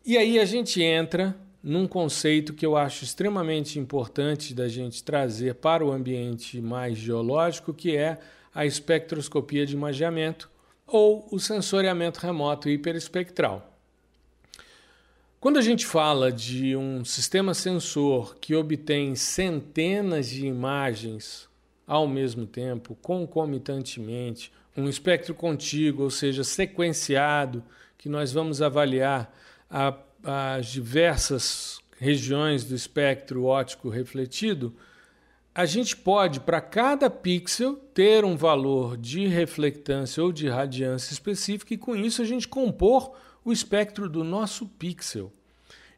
E 0.06 0.18
aí 0.18 0.40
a 0.40 0.46
gente 0.46 0.82
entra 0.82 1.36
num 1.62 1.88
conceito 1.88 2.54
que 2.54 2.66
eu 2.66 2.76
acho 2.76 3.04
extremamente 3.04 3.80
importante 3.80 4.54
da 4.54 4.68
gente 4.68 5.04
trazer 5.04 5.56
para 5.56 5.86
o 5.86 5.92
ambiente 5.92 6.62
mais 6.62 6.98
geológico, 6.98 7.74
que 7.74 7.96
é 7.96 8.18
a 8.54 8.66
espectroscopia 8.66 9.66
de 9.66 9.74
imageamento 9.74 10.50
ou 10.86 11.28
o 11.32 11.40
sensoriamento 11.40 12.20
remoto 12.20 12.70
hiperespectral. 12.70 13.70
Quando 15.40 15.60
a 15.60 15.62
gente 15.62 15.86
fala 15.86 16.32
de 16.32 16.76
um 16.76 17.04
sistema 17.04 17.54
sensor 17.54 18.36
que 18.40 18.56
obtém 18.56 19.14
centenas 19.14 20.30
de 20.30 20.48
imagens 20.48 21.50
ao 21.86 22.08
mesmo 22.08 22.46
tempo, 22.46 22.96
concomitantemente, 23.02 24.52
um 24.76 24.88
espectro 24.88 25.36
contíguo, 25.36 26.04
ou 26.06 26.10
seja, 26.10 26.44
sequenciado, 26.44 27.64
que 27.98 28.08
nós 28.08 28.32
vamos 28.32 28.62
avaliar 28.62 29.34
a, 29.70 29.94
as 30.24 30.68
diversas 30.68 31.80
regiões 32.00 32.64
do 32.64 32.76
espectro 32.76 33.46
óptico 33.46 33.90
refletido, 33.90 34.74
a 35.56 35.66
gente 35.66 35.96
pode, 35.96 36.40
para 36.40 36.60
cada 36.60 37.10
pixel, 37.10 37.76
ter 37.94 38.26
um 38.26 38.36
valor 38.36 38.98
de 38.98 39.28
reflectância 39.28 40.24
ou 40.24 40.32
de 40.32 40.48
radiância 40.48 41.14
específica 41.14 41.74
e, 41.74 41.78
com 41.78 41.96
isso, 41.96 42.22
a 42.22 42.26
gente 42.26 42.48
compor 42.48 43.16
o 43.46 43.52
espectro 43.52 44.10
do 44.10 44.24
nosso 44.24 44.66
pixel. 44.66 45.32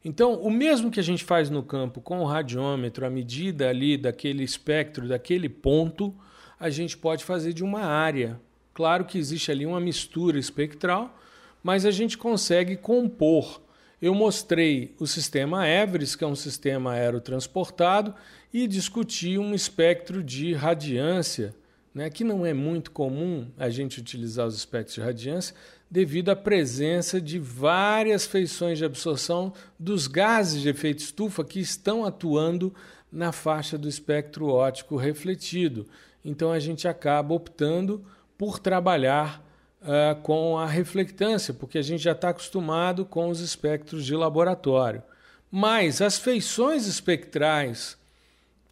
Então, 0.04 0.34
o 0.42 0.52
mesmo 0.52 0.92
que 0.92 1.00
a 1.00 1.04
gente 1.04 1.24
faz 1.24 1.50
no 1.50 1.64
campo 1.64 2.02
com 2.02 2.20
o 2.20 2.26
radiômetro, 2.26 3.06
a 3.06 3.10
medida 3.10 3.70
ali 3.70 3.98
daquele 3.98 4.44
espectro, 4.44 5.08
daquele 5.08 5.48
ponto, 5.48 6.14
a 6.60 6.70
gente 6.70 6.98
pode 6.98 7.24
fazer 7.24 7.54
de 7.54 7.64
uma 7.64 7.82
área. 7.82 8.40
Claro 8.74 9.06
que 9.06 9.18
existe 9.18 9.52
ali 9.52 9.66
uma 9.66 9.80
mistura 9.80 10.38
espectral, 10.38 11.18
mas 11.64 11.86
a 11.86 11.92
gente 11.92 12.18
consegue 12.18 12.76
compor. 12.76 13.62
Eu 14.02 14.14
mostrei 14.14 14.94
o 15.00 15.08
sistema 15.08 15.68
Everest, 15.68 16.18
que 16.18 16.24
é 16.24 16.28
um 16.28 16.36
sistema 16.36 16.94
aerotransportado, 16.94 18.14
e 18.54 18.68
discuti 18.68 19.38
um 19.38 19.54
espectro 19.54 20.24
de 20.24 20.54
radiância, 20.54 21.56
né, 21.94 22.10
que 22.10 22.24
não 22.24 22.46
é 22.46 22.54
muito 22.54 22.92
comum 22.92 23.48
a 23.58 23.70
gente 23.70 24.00
utilizar 24.00 24.46
os 24.46 24.56
espectros 24.56 24.96
de 24.96 25.02
radiância, 25.02 25.56
devido 25.90 26.30
à 26.30 26.36
presença 26.36 27.22
de 27.22 27.40
várias 27.40 28.26
feições 28.26 28.78
de 28.78 28.86
absorção 28.86 29.54
dos 29.80 30.08
gases 30.08 30.62
de 30.62 30.70
efeito 30.70 31.00
estufa 31.00 31.44
que 31.44 31.60
estão 31.60 32.04
atuando 32.04 32.74
na 33.12 33.32
faixa 33.32 33.78
do 33.78 33.88
espectro 33.88 34.48
óptico 34.48 34.98
refletido. 34.98 35.88
Então 36.24 36.52
a 36.52 36.60
gente 36.60 36.88
acaba 36.88 37.34
optando 37.34 38.04
por 38.38 38.60
trabalhar 38.60 39.45
uh, 39.86 40.20
com 40.22 40.58
a 40.58 40.66
reflectância, 40.66 41.54
porque 41.54 41.78
a 41.78 41.82
gente 41.82 42.04
já 42.04 42.12
está 42.12 42.30
acostumado 42.30 43.06
com 43.06 43.30
os 43.30 43.40
espectros 43.40 44.06
de 44.06 44.16
laboratório. 44.16 45.02
Mas 45.50 46.02
as 46.02 46.18
feições 46.18 46.88
espectrais 46.88 47.98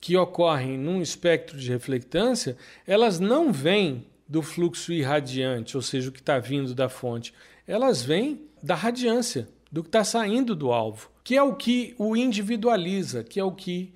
que 0.01 0.17
ocorrem 0.17 0.77
num 0.77 1.01
espectro 1.01 1.57
de 1.57 1.69
reflectância, 1.69 2.57
elas 2.85 3.19
não 3.21 3.53
vêm 3.53 4.05
do 4.27 4.41
fluxo 4.41 4.91
irradiante, 4.91 5.77
ou 5.77 5.81
seja, 5.81 6.09
o 6.09 6.11
que 6.11 6.19
está 6.19 6.39
vindo 6.39 6.75
da 6.75 6.89
fonte, 6.89 7.33
elas 7.65 8.01
vêm 8.01 8.41
da 8.61 8.75
radiância, 8.75 9.47
do 9.71 9.81
que 9.81 9.87
está 9.87 10.03
saindo 10.03 10.55
do 10.55 10.73
alvo, 10.73 11.09
que 11.23 11.37
é 11.37 11.41
o 11.41 11.55
que 11.55 11.95
o 11.97 12.17
individualiza, 12.17 13.23
que 13.23 13.39
é 13.39 13.43
o 13.43 13.51
que 13.51 13.93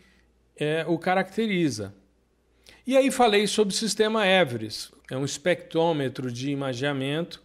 é, 0.55 0.85
o 0.87 0.97
caracteriza. 0.97 1.93
E 2.87 2.95
aí 2.95 3.11
falei 3.11 3.45
sobre 3.47 3.73
o 3.73 3.77
sistema 3.77 4.25
Everest, 4.25 4.93
é 5.11 5.17
um 5.17 5.25
espectrômetro 5.25 6.31
de 6.31 6.51
imageamento 6.51 7.43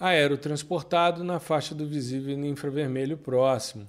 aerotransportado 0.00 1.22
na 1.22 1.38
faixa 1.38 1.76
do 1.76 1.86
visível 1.86 2.36
infravermelho 2.44 3.16
próximo. 3.16 3.88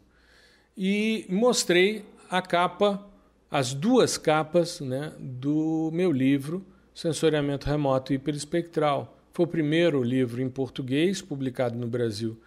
E 0.78 1.26
mostrei 1.28 2.06
a 2.30 2.40
capa, 2.40 3.04
as 3.50 3.74
duas 3.74 4.16
capas 4.16 4.80
né, 4.80 5.12
do 5.20 5.90
meu 5.92 6.12
livro, 6.12 6.64
Sensoriamento 6.94 7.66
Remoto 7.66 8.14
Hiperespectral. 8.14 9.18
Foi 9.34 9.46
o 9.46 9.50
primeiro 9.50 10.04
livro 10.04 10.40
em 10.40 10.50
português 10.52 11.20
publicado 11.20 11.76
no 11.76 11.88
Brasil 11.88 12.40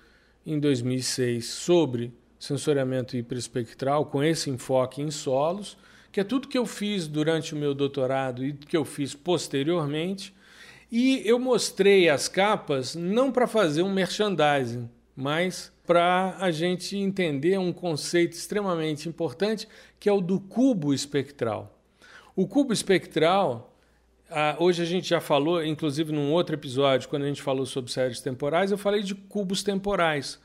em 0.47 0.61
2006 0.61 1.45
sobre 1.45 2.13
sensoriamento 2.39 3.17
hiperespectral, 3.17 4.07
com 4.07 4.23
esse 4.23 4.49
enfoque 4.49 5.03
em 5.03 5.11
solos, 5.11 5.77
que 6.11 6.21
é 6.21 6.25
tudo 6.25 6.49
que 6.49 6.59
eu 6.59 6.67
fiz 6.67 7.07
durante 7.07 7.55
o 7.55 7.57
meu 7.57 7.75
doutorado 7.75 8.45
e 8.45 8.53
que 8.53 8.77
eu 8.77 8.85
fiz 8.85 9.15
posteriormente. 9.15 10.35
E 10.91 11.23
eu 11.25 11.39
mostrei 11.39 12.09
as 12.09 12.29
capas 12.29 12.95
não 12.95 13.31
para 13.31 13.47
fazer 13.47 13.83
um 13.83 13.93
merchandising, 13.93 14.89
mas 15.15 15.73
para 15.87 16.37
a 16.39 16.51
gente 16.51 16.97
entender 16.97 17.59
um 17.59 17.73
conceito 17.73 18.33
extremamente 18.33 19.09
importante, 19.09 19.69
que 19.99 20.09
é 20.09 20.13
o 20.13 20.21
do 20.21 20.41
cubo 20.41 20.95
espectral. 20.95 21.79
O 22.35 22.47
cubo 22.47 22.73
espectral 22.73 23.75
hoje 24.59 24.83
a 24.83 24.85
gente 24.85 25.09
já 25.09 25.21
falou, 25.21 25.65
inclusive 25.65 26.13
num 26.13 26.31
outro 26.33 26.55
episódio, 26.55 27.09
quando 27.09 27.23
a 27.23 27.29
gente 27.29 27.43
falou 27.43 27.65
sobre 27.65 27.91
séries 27.91 28.21
temporais, 28.21 28.71
eu 28.71 28.79
falei 28.79 29.03
de 29.03 29.15
cubos 29.15 29.63
temporais. 29.63 30.39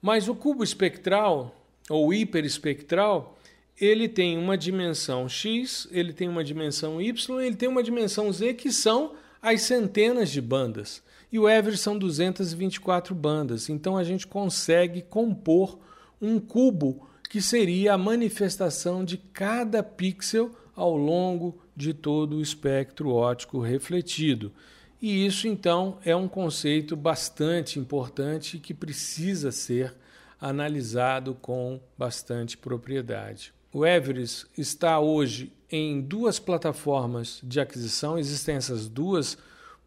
Mas 0.00 0.28
o 0.28 0.34
cubo 0.34 0.62
espectral, 0.62 1.54
ou 1.88 2.12
hiperespectral, 2.12 3.38
ele 3.82 4.08
tem 4.08 4.38
uma 4.38 4.56
dimensão 4.56 5.28
x, 5.28 5.88
ele 5.90 6.12
tem 6.12 6.28
uma 6.28 6.44
dimensão 6.44 7.02
y, 7.02 7.40
ele 7.40 7.56
tem 7.56 7.68
uma 7.68 7.82
dimensão 7.82 8.32
z, 8.32 8.54
que 8.54 8.70
são 8.70 9.14
as 9.42 9.62
centenas 9.62 10.30
de 10.30 10.40
bandas. 10.40 11.02
E 11.32 11.38
o 11.38 11.48
Everest 11.48 11.82
são 11.82 11.98
224 11.98 13.12
bandas. 13.12 13.68
Então 13.68 13.96
a 13.96 14.04
gente 14.04 14.24
consegue 14.24 15.02
compor 15.02 15.80
um 16.20 16.38
cubo 16.38 17.08
que 17.28 17.42
seria 17.42 17.94
a 17.94 17.98
manifestação 17.98 19.04
de 19.04 19.16
cada 19.16 19.82
pixel 19.82 20.52
ao 20.76 20.96
longo 20.96 21.60
de 21.74 21.92
todo 21.92 22.36
o 22.36 22.40
espectro 22.40 23.10
óptico 23.10 23.58
refletido. 23.58 24.52
E 25.00 25.26
isso, 25.26 25.48
então, 25.48 25.98
é 26.04 26.14
um 26.14 26.28
conceito 26.28 26.94
bastante 26.94 27.80
importante 27.80 28.60
que 28.60 28.72
precisa 28.72 29.50
ser 29.50 29.92
analisado 30.40 31.34
com 31.34 31.80
bastante 31.98 32.56
propriedade. 32.56 33.52
O 33.72 33.86
Everest 33.86 34.46
está 34.56 35.00
hoje 35.00 35.52
em 35.70 36.00
duas 36.00 36.38
plataformas 36.38 37.40
de 37.42 37.60
aquisição, 37.60 38.18
existem 38.18 38.56
essas 38.56 38.88
duas 38.88 39.38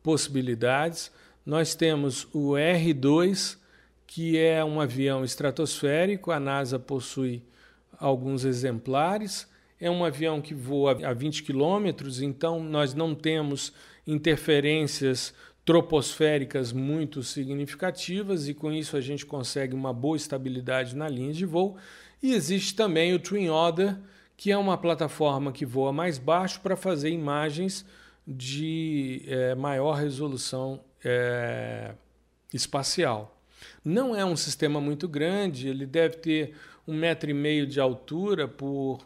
possibilidades. 0.01 1.11
Nós 1.45 1.75
temos 1.75 2.27
o 2.33 2.53
R2, 2.53 3.57
que 4.07 4.37
é 4.37 4.65
um 4.65 4.81
avião 4.81 5.23
estratosférico, 5.23 6.31
a 6.31 6.39
NASA 6.39 6.79
possui 6.79 7.43
alguns 7.99 8.43
exemplares 8.43 9.47
é 9.79 9.89
um 9.89 10.03
avião 10.03 10.41
que 10.41 10.53
voa 10.53 10.97
a 11.05 11.13
20 11.13 11.43
km, 11.43 11.87
então 12.21 12.63
nós 12.63 12.93
não 12.93 13.13
temos 13.13 13.73
interferências 14.07 15.33
troposféricas 15.65 16.71
muito 16.71 17.23
significativas 17.23 18.47
e 18.47 18.53
com 18.53 18.71
isso 18.71 18.95
a 18.95 19.01
gente 19.01 19.25
consegue 19.25 19.73
uma 19.73 19.91
boa 19.91 20.15
estabilidade 20.15 20.95
na 20.95 21.09
linha 21.09 21.33
de 21.33 21.45
voo. 21.45 21.75
E 22.21 22.33
existe 22.33 22.75
também 22.75 23.13
o 23.13 23.19
Twin 23.19 23.49
Otter, 23.49 23.97
que 24.37 24.51
é 24.51 24.57
uma 24.57 24.77
plataforma 24.77 25.51
que 25.51 25.65
voa 25.65 25.93
mais 25.93 26.17
baixo 26.17 26.59
para 26.61 26.75
fazer 26.75 27.09
imagens 27.09 27.85
de 28.27 29.23
é, 29.27 29.55
maior 29.55 29.93
resolução 29.93 30.81
é, 31.03 31.93
espacial. 32.53 33.39
Não 33.83 34.15
é 34.15 34.25
um 34.25 34.35
sistema 34.35 34.81
muito 34.81 35.07
grande, 35.07 35.67
ele 35.67 35.85
deve 35.85 36.17
ter 36.17 36.55
um 36.87 36.93
metro 36.93 37.29
e 37.29 37.33
meio 37.33 37.65
de 37.65 37.79
altura 37.79 38.47
por 38.47 39.05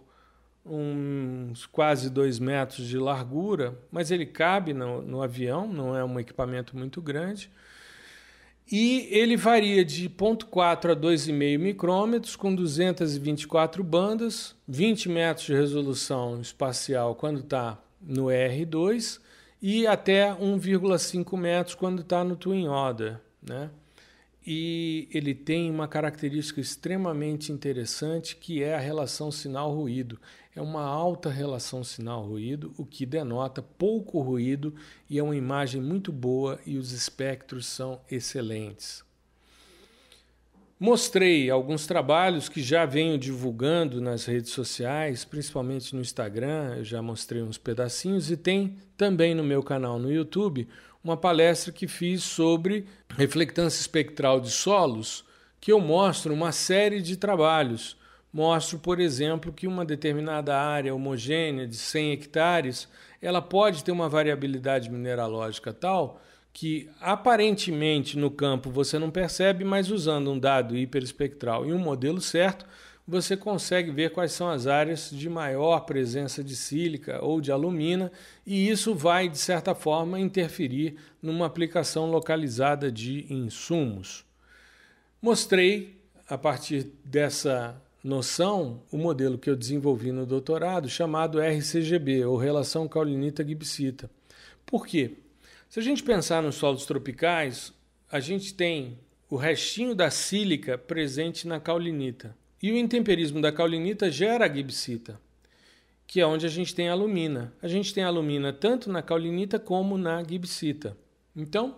uns 0.65 1.65
quase 1.65 2.09
dois 2.09 2.37
metros 2.37 2.87
de 2.87 2.97
largura, 2.97 3.77
mas 3.91 4.11
ele 4.11 4.25
cabe 4.25 4.73
no, 4.73 5.01
no 5.01 5.21
avião, 5.21 5.67
não 5.67 5.95
é 5.95 6.03
um 6.03 6.19
equipamento 6.19 6.77
muito 6.77 7.01
grande. 7.01 7.49
E 8.71 9.07
ele 9.09 9.35
varia 9.35 9.83
de 9.83 10.07
0,4 10.07 10.91
a 10.91 10.95
2,5 10.95 11.57
micrômetros, 11.57 12.35
com 12.35 12.53
224 12.53 13.83
bandas, 13.83 14.55
20 14.67 15.09
metros 15.09 15.47
de 15.47 15.53
resolução 15.53 16.39
espacial 16.39 17.15
quando 17.15 17.39
está 17.39 17.79
no 17.99 18.25
R2 18.25 19.19
e 19.61 19.87
até 19.87 20.31
1,5 20.33 21.37
metros 21.37 21.75
quando 21.75 22.01
está 22.01 22.23
no 22.23 22.35
Twin 22.35 22.67
Otter. 22.67 23.19
Né? 23.41 23.71
E 24.51 25.07
ele 25.13 25.35
tem 25.35 25.69
uma 25.69 25.87
característica 25.87 26.59
extremamente 26.59 27.51
interessante 27.51 28.35
que 28.35 28.63
é 28.63 28.73
a 28.73 28.79
relação 28.79 29.31
sinal-ruído. 29.31 30.19
É 30.55 30.59
uma 30.59 30.81
alta 30.81 31.29
relação 31.29 31.83
sinal-ruído, 31.83 32.73
o 32.75 32.83
que 32.83 33.05
denota 33.05 33.61
pouco 33.61 34.19
ruído 34.19 34.73
e 35.07 35.19
é 35.19 35.23
uma 35.23 35.35
imagem 35.35 35.79
muito 35.79 36.11
boa 36.11 36.59
e 36.65 36.79
os 36.79 36.93
espectros 36.93 37.67
são 37.67 38.01
excelentes. 38.09 39.03
Mostrei 40.79 41.51
alguns 41.51 41.85
trabalhos 41.85 42.49
que 42.49 42.63
já 42.63 42.87
venho 42.87 43.19
divulgando 43.19 44.01
nas 44.01 44.25
redes 44.25 44.49
sociais, 44.49 45.23
principalmente 45.25 45.93
no 45.93 46.01
Instagram, 46.01 46.77
eu 46.77 46.83
já 46.83 47.03
mostrei 47.03 47.43
uns 47.43 47.57
pedacinhos, 47.59 48.31
e 48.31 48.37
tem 48.37 48.77
também 48.97 49.35
no 49.35 49.43
meu 49.43 49.61
canal 49.61 49.99
no 49.99 50.11
YouTube 50.11 50.67
uma 51.03 51.17
palestra 51.17 51.71
que 51.71 51.87
fiz 51.87 52.23
sobre 52.23 52.85
reflectância 53.15 53.79
espectral 53.79 54.39
de 54.39 54.51
solos, 54.51 55.25
que 55.59 55.71
eu 55.71 55.79
mostro 55.79 56.33
uma 56.33 56.51
série 56.51 57.01
de 57.01 57.17
trabalhos. 57.17 57.97
Mostro, 58.31 58.77
por 58.79 58.99
exemplo, 58.99 59.51
que 59.51 59.67
uma 59.67 59.83
determinada 59.83 60.55
área 60.55 60.93
homogênea 60.93 61.67
de 61.67 61.75
100 61.75 62.11
hectares, 62.11 62.87
ela 63.21 63.41
pode 63.41 63.83
ter 63.83 63.91
uma 63.91 64.07
variabilidade 64.07 64.89
mineralógica 64.89 65.73
tal 65.73 66.21
que 66.51 66.89
aparentemente 66.99 68.17
no 68.17 68.29
campo 68.29 68.69
você 68.69 68.97
não 68.97 69.09
percebe, 69.09 69.63
mas 69.63 69.91
usando 69.91 70.31
um 70.31 70.39
dado 70.39 70.75
hiperespectral 70.75 71.65
e 71.65 71.71
um 71.71 71.77
modelo 71.77 72.19
certo, 72.19 72.65
você 73.09 73.35
consegue 73.35 73.89
ver 73.89 74.11
quais 74.11 74.31
são 74.31 74.49
as 74.49 74.67
áreas 74.67 75.09
de 75.09 75.27
maior 75.27 75.79
presença 75.81 76.43
de 76.43 76.55
sílica 76.55 77.23
ou 77.23 77.41
de 77.41 77.51
alumina, 77.51 78.11
e 78.45 78.69
isso 78.69 78.93
vai, 78.93 79.27
de 79.27 79.37
certa 79.37 79.73
forma, 79.73 80.19
interferir 80.19 80.95
numa 81.21 81.47
aplicação 81.47 82.11
localizada 82.11 82.91
de 82.91 83.25
insumos. 83.33 84.23
Mostrei, 85.19 85.97
a 86.27 86.37
partir 86.37 86.91
dessa 87.03 87.81
noção, 88.03 88.83
o 88.91 88.97
modelo 88.97 89.39
que 89.39 89.49
eu 89.49 89.55
desenvolvi 89.55 90.11
no 90.11 90.25
doutorado, 90.25 90.87
chamado 90.87 91.41
RCGB, 91.41 92.25
ou 92.25 92.37
Relação 92.37 92.87
Caulinita-Gibsita. 92.87 94.09
Por 94.65 94.85
quê? 94.85 95.15
Se 95.67 95.79
a 95.79 95.83
gente 95.83 96.03
pensar 96.03 96.43
nos 96.43 96.55
solos 96.55 96.85
tropicais, 96.85 97.73
a 98.11 98.19
gente 98.19 98.53
tem 98.53 98.99
o 99.29 99.35
restinho 99.35 99.95
da 99.95 100.11
sílica 100.11 100.77
presente 100.77 101.47
na 101.47 101.59
caulinita. 101.59 102.35
E 102.61 102.71
o 102.71 102.77
intemperismo 102.77 103.41
da 103.41 103.51
caulinita 103.51 104.11
gera 104.11 104.45
a 104.45 104.53
gibsita, 104.53 105.19
que 106.05 106.19
é 106.19 106.25
onde 106.25 106.45
a 106.45 106.49
gente 106.49 106.75
tem 106.75 106.89
a 106.89 106.91
alumina. 106.91 107.53
A 107.61 107.67
gente 107.67 107.93
tem 107.93 108.03
a 108.03 108.07
alumina 108.07 108.51
tanto 108.51 108.91
na 108.91 109.01
caulinita 109.01 109.57
como 109.57 109.97
na 109.97 110.23
gibsita. 110.23 110.97
Então, 111.35 111.77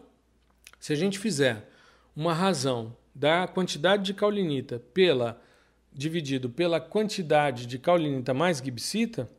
se 0.79 0.91
a 0.93 0.95
gente 0.95 1.19
fizer 1.19 1.69
uma 2.15 2.33
razão 2.33 2.95
da 3.13 3.47
quantidade 3.47 4.03
de 4.03 4.13
caulinita 4.13 4.81
pela 4.93 5.41
dividido 5.93 6.49
pela 6.49 6.79
quantidade 6.79 7.65
de 7.65 7.77
caulinita 7.77 8.33
mais 8.33 8.59
gibsita, 8.59 9.29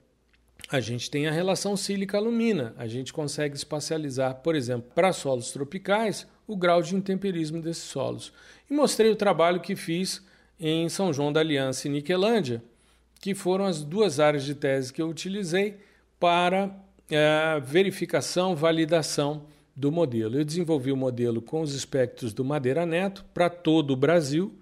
a 0.71 0.81
gente 0.81 1.11
tem 1.11 1.27
a 1.27 1.33
relação 1.33 1.77
sílica-alumina. 1.77 2.75
A 2.77 2.87
gente 2.87 3.13
consegue 3.13 3.57
espacializar, 3.57 4.37
por 4.37 4.55
exemplo, 4.55 4.91
para 4.95 5.13
solos 5.13 5.51
tropicais, 5.51 6.27
o 6.47 6.57
grau 6.57 6.83
de 6.83 6.95
intemperismo 6.95 7.61
desses 7.61 7.85
solos. 7.85 8.33
E 8.71 8.75
mostrei 8.75 9.11
o 9.11 9.17
trabalho 9.17 9.61
que 9.61 9.75
fiz 9.75 10.23
em 10.59 10.89
São 10.89 11.13
João 11.13 11.33
da 11.33 11.41
Aliança 11.41 11.89
e 11.89 11.91
Niquelândia, 11.91 12.63
que 13.21 13.35
foram 13.35 13.65
as 13.67 13.83
duas 13.83 14.19
áreas 14.19 14.45
de 14.45 14.55
tese 14.55 14.93
que 14.93 15.01
eu 15.01 15.09
utilizei 15.09 15.79
para 16.19 16.75
é, 17.11 17.61
verificação, 17.61 18.55
validação 18.57 19.45
do 19.75 19.91
modelo. 19.91 20.39
Eu 20.39 20.45
desenvolvi 20.45 20.93
o 20.93 20.97
modelo 20.97 21.41
com 21.41 21.61
os 21.61 21.75
espectros 21.75 22.33
do 22.33 22.45
Madeira 22.45 22.85
Neto 22.85 23.25
para 23.33 23.49
todo 23.49 23.93
o 23.93 23.97
Brasil. 23.97 24.53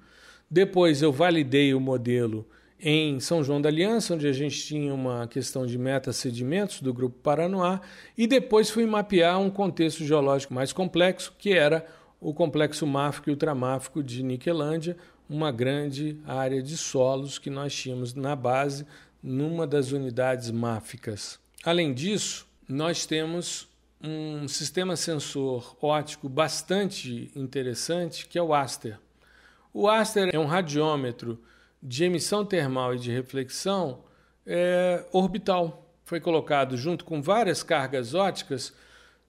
Depois 0.50 1.02
eu 1.02 1.12
validei 1.12 1.74
o 1.74 1.80
modelo 1.80 2.46
em 2.82 3.20
São 3.20 3.44
João 3.44 3.60
da 3.60 3.68
Aliança, 3.68 4.14
onde 4.14 4.26
a 4.26 4.32
gente 4.32 4.64
tinha 4.64 4.94
uma 4.94 5.26
questão 5.26 5.66
de 5.66 5.76
meta-sedimentos 5.76 6.80
do 6.80 6.94
Grupo 6.94 7.18
Paranoá, 7.22 7.80
e 8.16 8.26
depois 8.26 8.70
fui 8.70 8.86
mapear 8.86 9.38
um 9.38 9.50
contexto 9.50 10.04
geológico 10.04 10.54
mais 10.54 10.72
complexo, 10.72 11.34
que 11.38 11.52
era 11.52 11.86
o 12.20 12.32
complexo 12.32 12.86
máfico 12.86 13.28
e 13.28 13.32
ultramáfico 13.32 14.02
de 14.02 14.22
Niquelândia, 14.22 14.96
uma 15.30 15.52
grande 15.52 16.18
área 16.26 16.60
de 16.60 16.76
solos 16.76 17.38
que 17.38 17.48
nós 17.48 17.72
tínhamos 17.72 18.14
na 18.14 18.34
base, 18.34 18.84
numa 19.22 19.64
das 19.64 19.92
unidades 19.92 20.50
máficas. 20.50 21.38
Além 21.62 21.94
disso, 21.94 22.48
nós 22.68 23.06
temos 23.06 23.68
um 24.02 24.48
sistema 24.48 24.96
sensor 24.96 25.76
óptico 25.80 26.28
bastante 26.28 27.30
interessante, 27.36 28.26
que 28.26 28.38
é 28.38 28.42
o 28.42 28.52
Aster. 28.52 28.98
O 29.72 29.88
Aster 29.88 30.30
é 30.32 30.38
um 30.38 30.46
radiômetro 30.46 31.40
de 31.80 32.04
emissão 32.04 32.44
termal 32.44 32.94
e 32.94 32.98
de 32.98 33.12
reflexão 33.12 34.00
é, 34.44 35.04
orbital. 35.12 35.86
Foi 36.04 36.18
colocado 36.18 36.76
junto 36.76 37.04
com 37.04 37.22
várias 37.22 37.62
cargas 37.62 38.14
óticas 38.14 38.72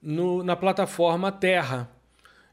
no, 0.02 0.42
na 0.42 0.56
plataforma 0.56 1.30
Terra. 1.30 1.88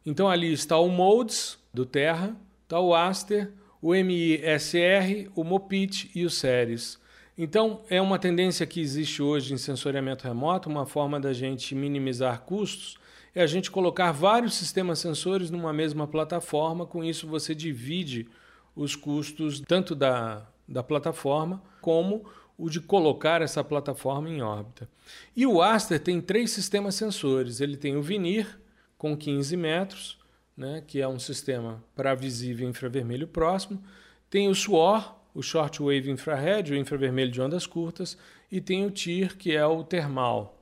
Então 0.06 0.30
ali 0.30 0.54
está 0.54 0.78
o 0.78 0.88
MODES 0.88 1.58
do 1.74 1.86
Terra, 1.86 2.36
está 2.70 2.80
o 2.80 2.94
Aster, 2.94 3.52
o 3.82 3.96
MISR, 3.96 5.32
o 5.36 5.44
MOPIT 5.44 6.12
e 6.14 6.24
o 6.24 6.30
Ceres. 6.30 7.00
Então, 7.36 7.82
é 7.90 8.00
uma 8.00 8.20
tendência 8.20 8.64
que 8.68 8.80
existe 8.80 9.24
hoje 9.24 9.56
em 9.56 9.58
sensoriamento 9.58 10.28
remoto, 10.28 10.70
uma 10.70 10.86
forma 10.86 11.20
da 11.20 11.34
gente 11.34 11.74
minimizar 11.74 12.42
custos, 12.42 13.00
é 13.34 13.42
a 13.42 13.48
gente 13.48 13.72
colocar 13.72 14.12
vários 14.12 14.54
sistemas 14.54 15.00
sensores 15.00 15.50
numa 15.50 15.74
mesma 15.74 16.06
plataforma, 16.06 16.86
com 16.86 17.04
isso 17.04 17.26
você 17.26 17.56
divide 17.56 18.28
os 18.76 18.96
custos 18.96 19.60
tanto 19.62 19.96
da, 19.96 20.46
da 20.68 20.84
plataforma 20.84 21.64
como 21.82 22.24
o 22.56 22.70
de 22.70 22.80
colocar 22.80 23.42
essa 23.42 23.64
plataforma 23.64 24.30
em 24.30 24.44
órbita. 24.44 24.88
E 25.36 25.48
o 25.48 25.60
Aster 25.60 26.00
tem 26.00 26.22
três 26.22 26.52
sistemas 26.52 26.94
sensores. 26.94 27.62
Ele 27.62 27.78
tem 27.78 27.96
o 27.96 28.02
Vinir, 28.02 28.60
com 28.96 29.18
15 29.18 29.58
metros, 29.58 30.19
né, 30.60 30.84
que 30.86 31.00
é 31.00 31.08
um 31.08 31.18
sistema 31.18 31.82
para 31.96 32.14
visível 32.14 32.68
infravermelho 32.68 33.28
próximo. 33.28 33.82
Tem 34.30 34.50
o 34.50 34.54
SWOR, 34.54 35.16
o 35.34 35.42
Short 35.42 35.80
Wave 35.82 36.12
Infrared, 36.12 36.74
o 36.74 36.76
infravermelho 36.76 37.32
de 37.32 37.42
ondas 37.42 37.66
curtas. 37.66 38.18
E 38.52 38.60
tem 38.60 38.86
o 38.86 38.92
TIR, 38.92 39.38
que 39.38 39.56
é 39.56 39.66
o 39.66 39.84
termal. 39.84 40.62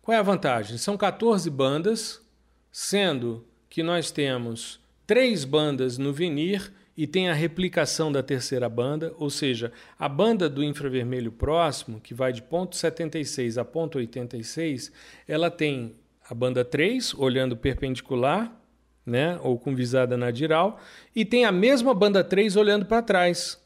Qual 0.00 0.16
é 0.16 0.18
a 0.18 0.22
vantagem? 0.22 0.78
São 0.78 0.96
14 0.96 1.50
bandas, 1.50 2.24
sendo 2.72 3.46
que 3.68 3.82
nós 3.82 4.10
temos 4.10 4.80
três 5.06 5.44
bandas 5.44 5.98
no 5.98 6.12
Vinir 6.12 6.72
e 6.96 7.06
tem 7.06 7.28
a 7.28 7.34
replicação 7.34 8.10
da 8.10 8.22
terceira 8.22 8.68
banda, 8.68 9.12
ou 9.18 9.30
seja, 9.30 9.72
a 9.98 10.08
banda 10.08 10.48
do 10.48 10.64
infravermelho 10.64 11.32
próximo, 11.32 12.00
que 12.00 12.14
vai 12.14 12.32
de 12.32 12.42
ponto 12.42 12.76
76 12.76 13.58
a 13.58 13.64
ponto 13.64 13.98
86, 13.98 14.90
ela 15.26 15.50
tem 15.50 15.94
a 16.28 16.34
banda 16.34 16.64
3 16.64 17.14
olhando 17.14 17.56
perpendicular, 17.56 18.59
né, 19.10 19.38
ou 19.42 19.58
com 19.58 19.74
visada 19.74 20.16
nadiral, 20.16 20.80
e 21.14 21.24
tem 21.24 21.44
a 21.44 21.52
mesma 21.52 21.92
banda 21.92 22.22
3 22.22 22.56
olhando 22.56 22.86
para 22.86 23.02
trás. 23.02 23.58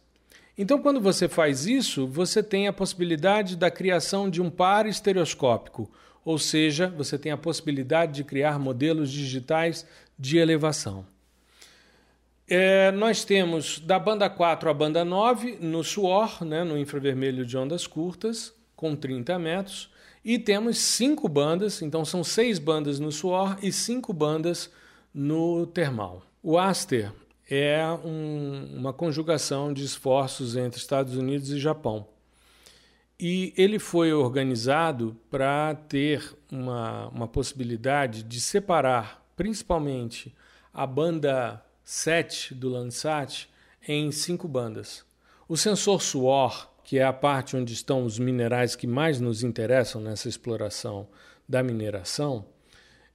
Então, 0.56 0.80
quando 0.80 1.00
você 1.00 1.28
faz 1.28 1.66
isso, 1.66 2.06
você 2.06 2.42
tem 2.42 2.66
a 2.66 2.72
possibilidade 2.72 3.56
da 3.56 3.70
criação 3.70 4.30
de 4.30 4.40
um 4.40 4.48
par 4.48 4.86
estereoscópico, 4.86 5.90
ou 6.24 6.38
seja, 6.38 6.88
você 6.88 7.18
tem 7.18 7.30
a 7.30 7.36
possibilidade 7.36 8.12
de 8.14 8.24
criar 8.24 8.58
modelos 8.58 9.10
digitais 9.10 9.86
de 10.18 10.38
elevação. 10.38 11.04
É, 12.46 12.90
nós 12.92 13.24
temos 13.24 13.78
da 13.78 13.98
banda 13.98 14.28
4 14.28 14.68
a 14.68 14.74
banda 14.74 15.04
9 15.04 15.58
no 15.60 15.82
suor, 15.82 16.44
né, 16.44 16.62
no 16.62 16.78
infravermelho 16.78 17.44
de 17.44 17.56
ondas 17.56 17.86
curtas, 17.86 18.52
com 18.76 18.94
30 18.94 19.38
metros. 19.38 19.90
E 20.24 20.38
temos 20.38 20.78
cinco 20.78 21.28
bandas, 21.28 21.82
então 21.82 22.04
são 22.04 22.24
seis 22.24 22.58
bandas 22.58 22.98
no 22.98 23.12
suor 23.12 23.58
e 23.62 23.70
cinco 23.70 24.12
bandas 24.12 24.70
no 25.14 25.66
termal. 25.66 26.22
O 26.42 26.58
Aster 26.58 27.12
é 27.48 27.86
um, 28.04 28.70
uma 28.74 28.92
conjugação 28.92 29.72
de 29.72 29.84
esforços 29.84 30.56
entre 30.56 30.80
Estados 30.80 31.16
Unidos 31.16 31.50
e 31.50 31.58
Japão. 31.58 32.06
E 33.18 33.54
ele 33.56 33.78
foi 33.78 34.12
organizado 34.12 35.16
para 35.30 35.74
ter 35.74 36.36
uma, 36.50 37.08
uma 37.08 37.28
possibilidade 37.28 38.24
de 38.24 38.40
separar, 38.40 39.24
principalmente, 39.36 40.34
a 40.72 40.84
banda 40.86 41.64
7 41.84 42.54
do 42.54 42.68
Landsat 42.68 43.48
em 43.86 44.10
cinco 44.10 44.48
bandas. 44.48 45.04
O 45.48 45.56
sensor 45.56 46.02
suor, 46.02 46.70
que 46.82 46.98
é 46.98 47.04
a 47.04 47.12
parte 47.12 47.56
onde 47.56 47.72
estão 47.72 48.04
os 48.04 48.18
minerais 48.18 48.74
que 48.74 48.86
mais 48.86 49.20
nos 49.20 49.44
interessam 49.44 50.00
nessa 50.00 50.28
exploração 50.28 51.06
da 51.48 51.62
mineração, 51.62 52.46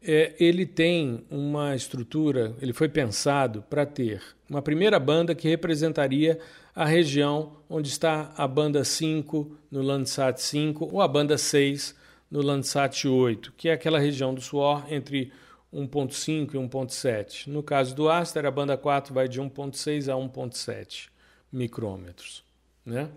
é, 0.02 0.34
ele 0.40 0.66
tem 0.66 1.26
uma 1.30 1.76
estrutura, 1.76 2.56
ele 2.62 2.74
foi 2.74 2.88
pensado 2.88 3.64
para 3.70 3.86
ter 3.86 4.22
uma 4.50 4.62
primeira 4.62 5.00
banda 5.00 5.36
que 5.36 5.48
representaria 5.48 6.40
a 6.74 6.86
região 6.86 7.58
onde 7.70 7.90
está 7.90 8.34
a 8.38 8.48
banda 8.48 8.84
5 8.84 9.58
no 9.70 9.82
Landsat 9.82 10.42
5 10.42 10.90
ou 10.92 11.02
a 11.02 11.08
banda 11.08 11.38
6 11.38 11.96
no 12.32 12.42
Landsat 12.42 13.08
8, 13.08 13.54
que 13.58 13.70
é 13.70 13.74
aquela 13.74 14.00
região 14.00 14.34
do 14.34 14.42
suor 14.42 14.86
entre 14.90 15.32
1.5 15.74 16.54
e 16.54 16.58
1.7. 16.58 17.48
No 17.48 17.62
caso 17.62 17.96
do 17.96 18.10
Aster, 18.10 18.46
a 18.46 18.52
banda 18.52 18.78
4 18.78 19.14
vai 19.14 19.28
de 19.28 19.42
1.6 19.42 20.08
a 20.08 20.16
1.7 20.16 21.10
micrômetros. 21.52 22.44
Né? 22.86 23.10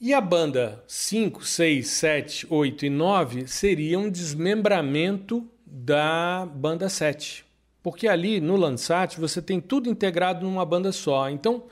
E 0.00 0.14
a 0.14 0.20
banda 0.20 0.84
5, 0.86 1.44
6, 1.44 1.88
7, 1.88 2.46
8 2.48 2.86
e 2.86 2.90
9 2.90 3.48
seria 3.48 3.98
um 3.98 4.08
desmembramento 4.08 5.44
da 5.66 6.46
banda 6.46 6.88
7. 6.88 7.44
Porque 7.82 8.06
ali 8.06 8.40
no 8.40 8.54
Landsat 8.54 9.18
você 9.18 9.42
tem 9.42 9.60
tudo 9.60 9.90
integrado 9.90 10.46
numa 10.46 10.64
banda 10.64 10.92
só. 10.92 11.28
Então 11.28 11.64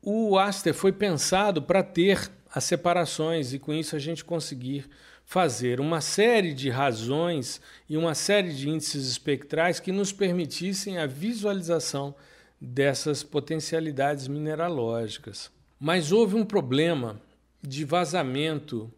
o 0.00 0.38
Aster 0.38 0.72
foi 0.72 0.90
pensado 0.90 1.60
para 1.60 1.82
ter 1.82 2.30
as 2.50 2.64
separações 2.64 3.52
e 3.52 3.58
com 3.58 3.74
isso 3.74 3.94
a 3.94 3.98
gente 3.98 4.24
conseguir 4.24 4.88
fazer 5.26 5.78
uma 5.78 6.00
série 6.00 6.54
de 6.54 6.70
razões 6.70 7.60
e 7.86 7.98
uma 7.98 8.14
série 8.14 8.54
de 8.54 8.70
índices 8.70 9.06
espectrais 9.06 9.80
que 9.80 9.92
nos 9.92 10.12
permitissem 10.12 10.96
a 10.96 11.06
visualização 11.06 12.14
dessas 12.58 13.22
potencialidades 13.22 14.28
mineralógicas. 14.28 15.50
Mas 15.78 16.10
houve 16.10 16.36
um 16.36 16.44
problema 16.44 17.20
de 17.62 17.84
vazamento 17.84 18.92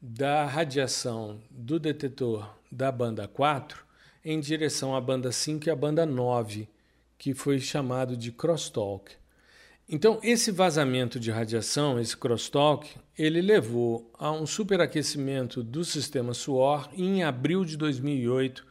da 0.00 0.44
radiação 0.46 1.40
do 1.50 1.78
detetor 1.78 2.56
da 2.70 2.90
banda 2.90 3.28
4 3.28 3.84
em 4.24 4.38
direção 4.40 4.94
à 4.94 5.00
banda 5.00 5.32
5 5.32 5.66
e 5.66 5.70
à 5.70 5.76
banda 5.76 6.04
9, 6.04 6.68
que 7.18 7.34
foi 7.34 7.58
chamado 7.58 8.16
de 8.16 8.32
crosstalk. 8.32 9.12
Então, 9.88 10.20
esse 10.22 10.52
vazamento 10.52 11.18
de 11.18 11.30
radiação, 11.30 11.98
esse 11.98 12.16
crosstalk, 12.16 12.88
ele 13.18 13.40
levou 13.40 14.10
a 14.18 14.30
um 14.30 14.46
superaquecimento 14.46 15.62
do 15.62 15.84
sistema 15.84 16.32
suor 16.32 16.88
e 16.94 17.02
em 17.02 17.24
abril 17.24 17.64
de 17.64 17.76
2008 17.76 18.64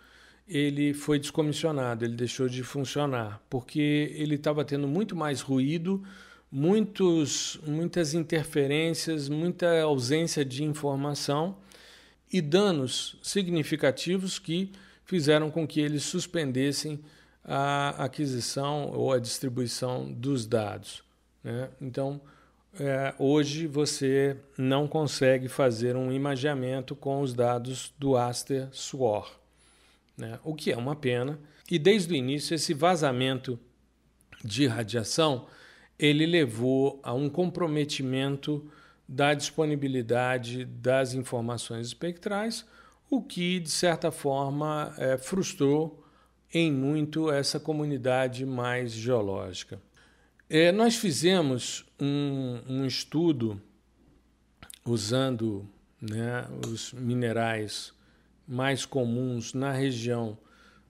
ele 0.48 0.94
foi 0.94 1.20
descomissionado, 1.20 2.06
ele 2.06 2.16
deixou 2.16 2.50
de 2.50 2.64
funcionar, 2.64 3.40
porque 3.50 4.14
ele 4.16 4.36
estava 4.36 4.66
tendo 4.66 4.88
muito 4.88 5.16
mais 5.16 5.42
ruído, 5.42 6.02
muitos, 6.52 7.60
muitas 7.66 8.14
interferências, 8.14 9.30
muita 9.30 9.82
ausência 9.82 10.44
de 10.44 10.64
informação 10.64 11.58
e 12.32 12.42
danos 12.42 13.18
significativos 13.22 14.40
que 14.40 14.72
fizeram 15.06 15.50
com 15.50 15.68
que 15.68 15.80
eles 15.80 16.04
suspendessem 16.04 17.00
a 17.44 18.04
aquisição 18.04 18.92
ou 18.92 19.12
a 19.12 19.20
distribuição 19.20 20.12
dos 20.12 20.46
dados. 20.46 21.04
Né? 21.44 21.70
Então, 21.82 22.22
é, 22.80 23.14
hoje 23.18 23.66
você 23.66 24.38
não 24.58 24.88
consegue 24.88 25.48
fazer 25.48 25.96
um 25.96 26.12
imageamento 26.12 26.96
com 26.96 27.22
os 27.22 27.34
dados 27.34 27.92
do 27.98 28.16
Aster 28.16 28.68
SWOR, 28.72 29.32
né? 30.16 30.40
o 30.44 30.54
que 30.54 30.72
é 30.72 30.78
uma 30.78 30.96
pena. 30.96 31.40
E 31.72 31.80
desde 31.80 32.14
o 32.14 32.16
início, 32.16 32.54
esse 32.54 32.74
vazamento 32.74 33.60
de 34.44 34.68
radiação 34.68 35.48
ele 36.00 36.26
levou 36.26 37.00
a 37.04 37.14
um 37.14 37.30
comprometimento 37.30 38.66
da 39.08 39.34
disponibilidade 39.34 40.64
das 40.64 41.14
informações 41.14 41.88
espectrais, 41.88 42.66
o 43.10 43.22
que, 43.22 43.60
de 43.60 43.70
certa 43.70 44.12
forma, 44.12 44.94
é, 44.98 45.18
frustrou 45.18 46.06
em 46.54 46.72
muito 46.72 47.30
essa 47.30 47.60
comunidade 47.60 48.46
mais 48.46 48.92
geológica. 48.92 49.82
É, 50.50 50.72
nós 50.72 50.96
fizemos 50.96 51.86
um, 52.00 52.62
um 52.68 52.86
estudo 52.86 53.62
usando 54.86 55.68
né, 56.02 56.48
os 56.68 56.94
minerais 56.94 57.94
mais 58.48 58.86
comuns 58.86 59.54
na 59.54 59.72
região 59.72 60.38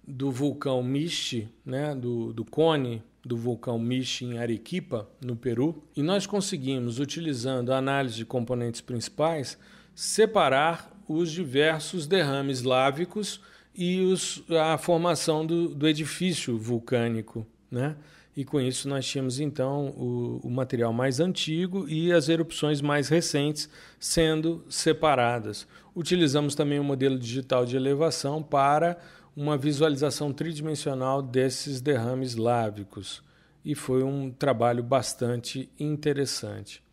do 0.08 0.32
vulcão 0.32 0.82
Michi, 0.82 1.50
né, 1.66 1.94
do, 1.96 2.32
do 2.32 2.46
cone 2.46 3.04
do 3.30 3.38
vulcão 3.38 3.78
Michi 3.78 4.26
em 4.26 4.40
Arequipa, 4.40 5.08
no 5.24 5.36
Peru, 5.36 5.84
e 5.96 6.02
nós 6.02 6.26
conseguimos, 6.26 6.98
utilizando 6.98 7.72
a 7.72 7.78
análise 7.78 8.16
de 8.16 8.26
componentes 8.26 8.82
principais, 8.82 9.56
separar 9.94 10.92
os 11.08 11.32
diversos 11.32 12.08
derrames 12.08 12.64
lávicos 12.64 13.40
e 13.76 14.02
os, 14.02 14.44
a 14.50 14.80
formação 14.80 15.46
do, 15.46 15.76
do 15.76 15.88
edifício 15.88 16.58
vulcânico. 16.58 17.46
Né? 17.70 17.96
e 18.36 18.46
com 18.46 18.60
isso 18.60 18.88
nós 18.88 19.06
tínhamos 19.06 19.40
então 19.40 19.88
o, 19.90 20.40
o, 20.44 20.50
material 20.50 20.94
mais 20.94 21.20
antigo 21.20 21.88
e 21.90 22.12
as 22.12 22.30
erupções 22.30 22.82
mais 22.82 23.10
recentes 23.10 23.70
sendo 24.00 24.64
separadas. 24.70 25.68
Utilizamos 25.96 26.56
também 26.56 26.80
o 26.80 26.82
um 26.82 26.86
modelo 26.86 27.20
digital 27.20 27.66
de 27.66 27.76
elevação 27.76 28.42
para 28.42 28.98
uma 29.40 29.58
visualização 29.58 30.34
tridimensional 30.34 31.22
desses 31.22 31.80
derrames 31.80 32.36
lávicos 32.36 33.24
e 33.64 33.74
foi 33.74 34.04
um 34.04 34.30
trabalho 34.30 34.84
bastante 34.84 35.70
interessante. 35.80 36.84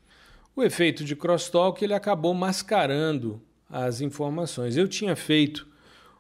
O 0.55 0.63
efeito 0.63 1.05
de 1.05 1.17
crosstalk 1.17 1.83
ele 1.83 1.93
acabou 1.93 2.33
mascarando 2.33 3.43
as 3.69 4.01
informações. 4.01 4.77
Eu 4.77 4.87
tinha 4.87 5.17
feito 5.17 5.67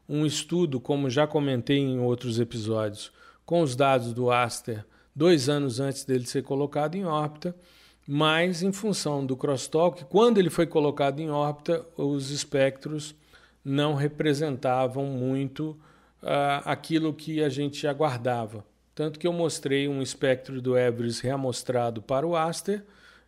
um 0.08 0.26
estudo, 0.26 0.80
como 0.80 1.08
já 1.08 1.28
comentei 1.28 1.78
em 1.78 2.00
outros 2.00 2.40
episódios, 2.40 3.12
com 3.44 3.62
os 3.62 3.76
dados 3.76 4.12
do 4.12 4.28
Aster 4.28 4.84
dois 5.14 5.48
anos 5.48 5.78
antes 5.78 6.04
dele 6.04 6.26
ser 6.26 6.42
colocado 6.42 6.96
em 6.96 7.04
órbita, 7.04 7.54
mas 8.04 8.64
em 8.64 8.72
função 8.72 9.24
do 9.24 9.36
crosstalk, 9.36 10.04
quando 10.06 10.38
ele 10.38 10.50
foi 10.50 10.66
colocado 10.66 11.20
em 11.20 11.30
órbita, 11.30 11.86
os 11.96 12.30
espectros 12.30 13.14
não 13.64 13.94
representavam 13.94 15.06
muito 15.06 15.78
uh, 16.26 16.60
aquilo 16.64 17.14
que 17.14 17.42
a 17.42 17.48
gente 17.48 17.86
aguardava. 17.86 18.64
Tanto 18.94 19.18
que 19.18 19.26
eu 19.26 19.32
mostrei 19.32 19.86
um 19.86 20.02
espectro 20.02 20.60
do 20.60 20.76
Everest 20.76 21.22
reamostrado 21.22 22.02
para 22.02 22.26
o 22.26 22.34
Aster, 22.34 22.84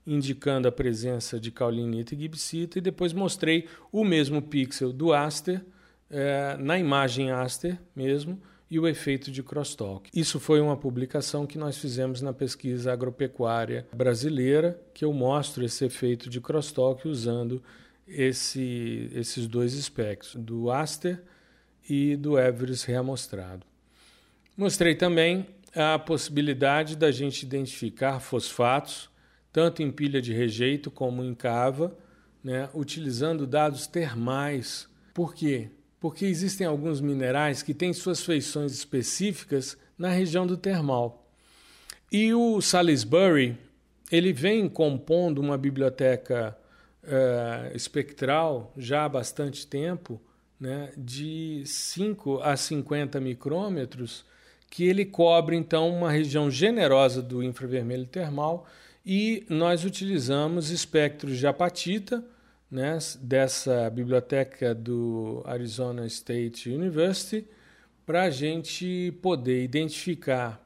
indicando 0.07 0.67
a 0.67 0.73
presença 0.73 1.39
de 1.39 1.51
caulinita 1.51 2.15
e 2.15 2.19
gibsita, 2.19 2.79
e 2.79 2.83
depois 2.83 3.13
mostrei 3.13 3.69
o 3.93 4.03
mesmo 4.05 4.41
pixel 4.41 4.93
do 4.93 5.13
Aster, 5.13 5.63
eh, 6.11 6.57
na 6.59 6.79
imagem 6.79 7.31
Aster 7.31 7.79
mesmo, 7.95 8.41
e 8.71 8.79
o 8.79 8.89
efeito 8.89 9.31
de 9.31 9.43
crosstalk. 9.43 10.09
Isso 10.15 10.41
foi 10.41 10.61
uma 10.61 10.77
publicação 10.77 11.47
que 11.47 11.59
nós 11.59 11.77
fizemos 11.77 12.23
na 12.23 12.33
pesquisa 12.33 12.91
agropecuária 12.91 13.87
brasileira, 13.93 14.81
que 14.95 15.05
eu 15.05 15.13
mostro 15.13 15.63
esse 15.63 15.85
efeito 15.85 16.31
de 16.31 16.41
crosstalk 16.41 17.07
usando 17.07 17.63
esse, 18.07 19.11
esses 19.15 19.47
dois 19.47 19.75
espectros, 19.75 20.35
do 20.35 20.71
Aster 20.71 21.23
e 21.89 22.17
do 22.17 22.39
Everest 22.39 22.87
reamostrado. 22.87 23.67
Mostrei 24.57 24.95
também 24.95 25.47
a 25.75 25.99
possibilidade 25.99 26.97
da 26.97 27.11
gente 27.11 27.43
identificar 27.43 28.21
fosfatos, 28.21 29.09
tanto 29.53 29.83
em 29.83 29.91
pilha 29.91 30.21
de 30.21 30.33
rejeito 30.33 30.91
como 30.91 31.25
em 31.25 31.35
cava, 31.35 31.97
né, 32.43 32.69
utilizando 32.75 33.47
dados 33.47 33.87
termais. 33.87 34.89
Por 35.15 35.35
quê? 35.35 35.71
porque 36.01 36.25
existem 36.25 36.67
alguns 36.67 37.01
minerais 37.01 37.63
que 37.63 37.75
têm 37.75 37.93
suas 37.93 38.25
feições 38.25 38.73
específicas 38.73 39.77
na 39.97 40.09
região 40.09 40.47
do 40.47 40.57
termal. 40.57 41.29
E 42.11 42.33
o 42.33 42.61
Salisbury 42.61 43.59
ele 44.11 44.33
vem 44.33 44.69
compondo 44.69 45.39
uma 45.39 45.59
biblioteca 45.59 46.57
uh, 47.03 47.77
espectral 47.77 48.73
já 48.77 49.05
há 49.05 49.09
bastante 49.09 49.67
tempo, 49.67 50.21
né, 50.61 50.93
de 50.97 51.63
5 51.65 52.41
a 52.43 52.57
50 52.57 53.21
micrômetros, 53.21 54.25
que 54.71 54.85
ele 54.85 55.05
cobre 55.05 55.57
então 55.57 55.89
uma 55.89 56.11
região 56.11 56.51
generosa 56.51 57.23
do 57.23 57.43
infravermelho 57.43 58.07
termal 58.07 58.67
e 59.05 59.47
nós 59.49 59.85
utilizamos 59.85 60.71
espectros 60.71 61.39
de 61.39 61.47
apatita, 61.47 62.23
né, 62.71 62.99
dessa 63.21 63.89
biblioteca 63.89 64.75
do 64.75 65.43
Arizona 65.47 66.07
State 66.07 66.69
University, 66.69 67.47
para 68.05 68.25
a 68.25 68.31
gente 68.31 69.13
poder 69.23 69.65
identificar 69.65 70.63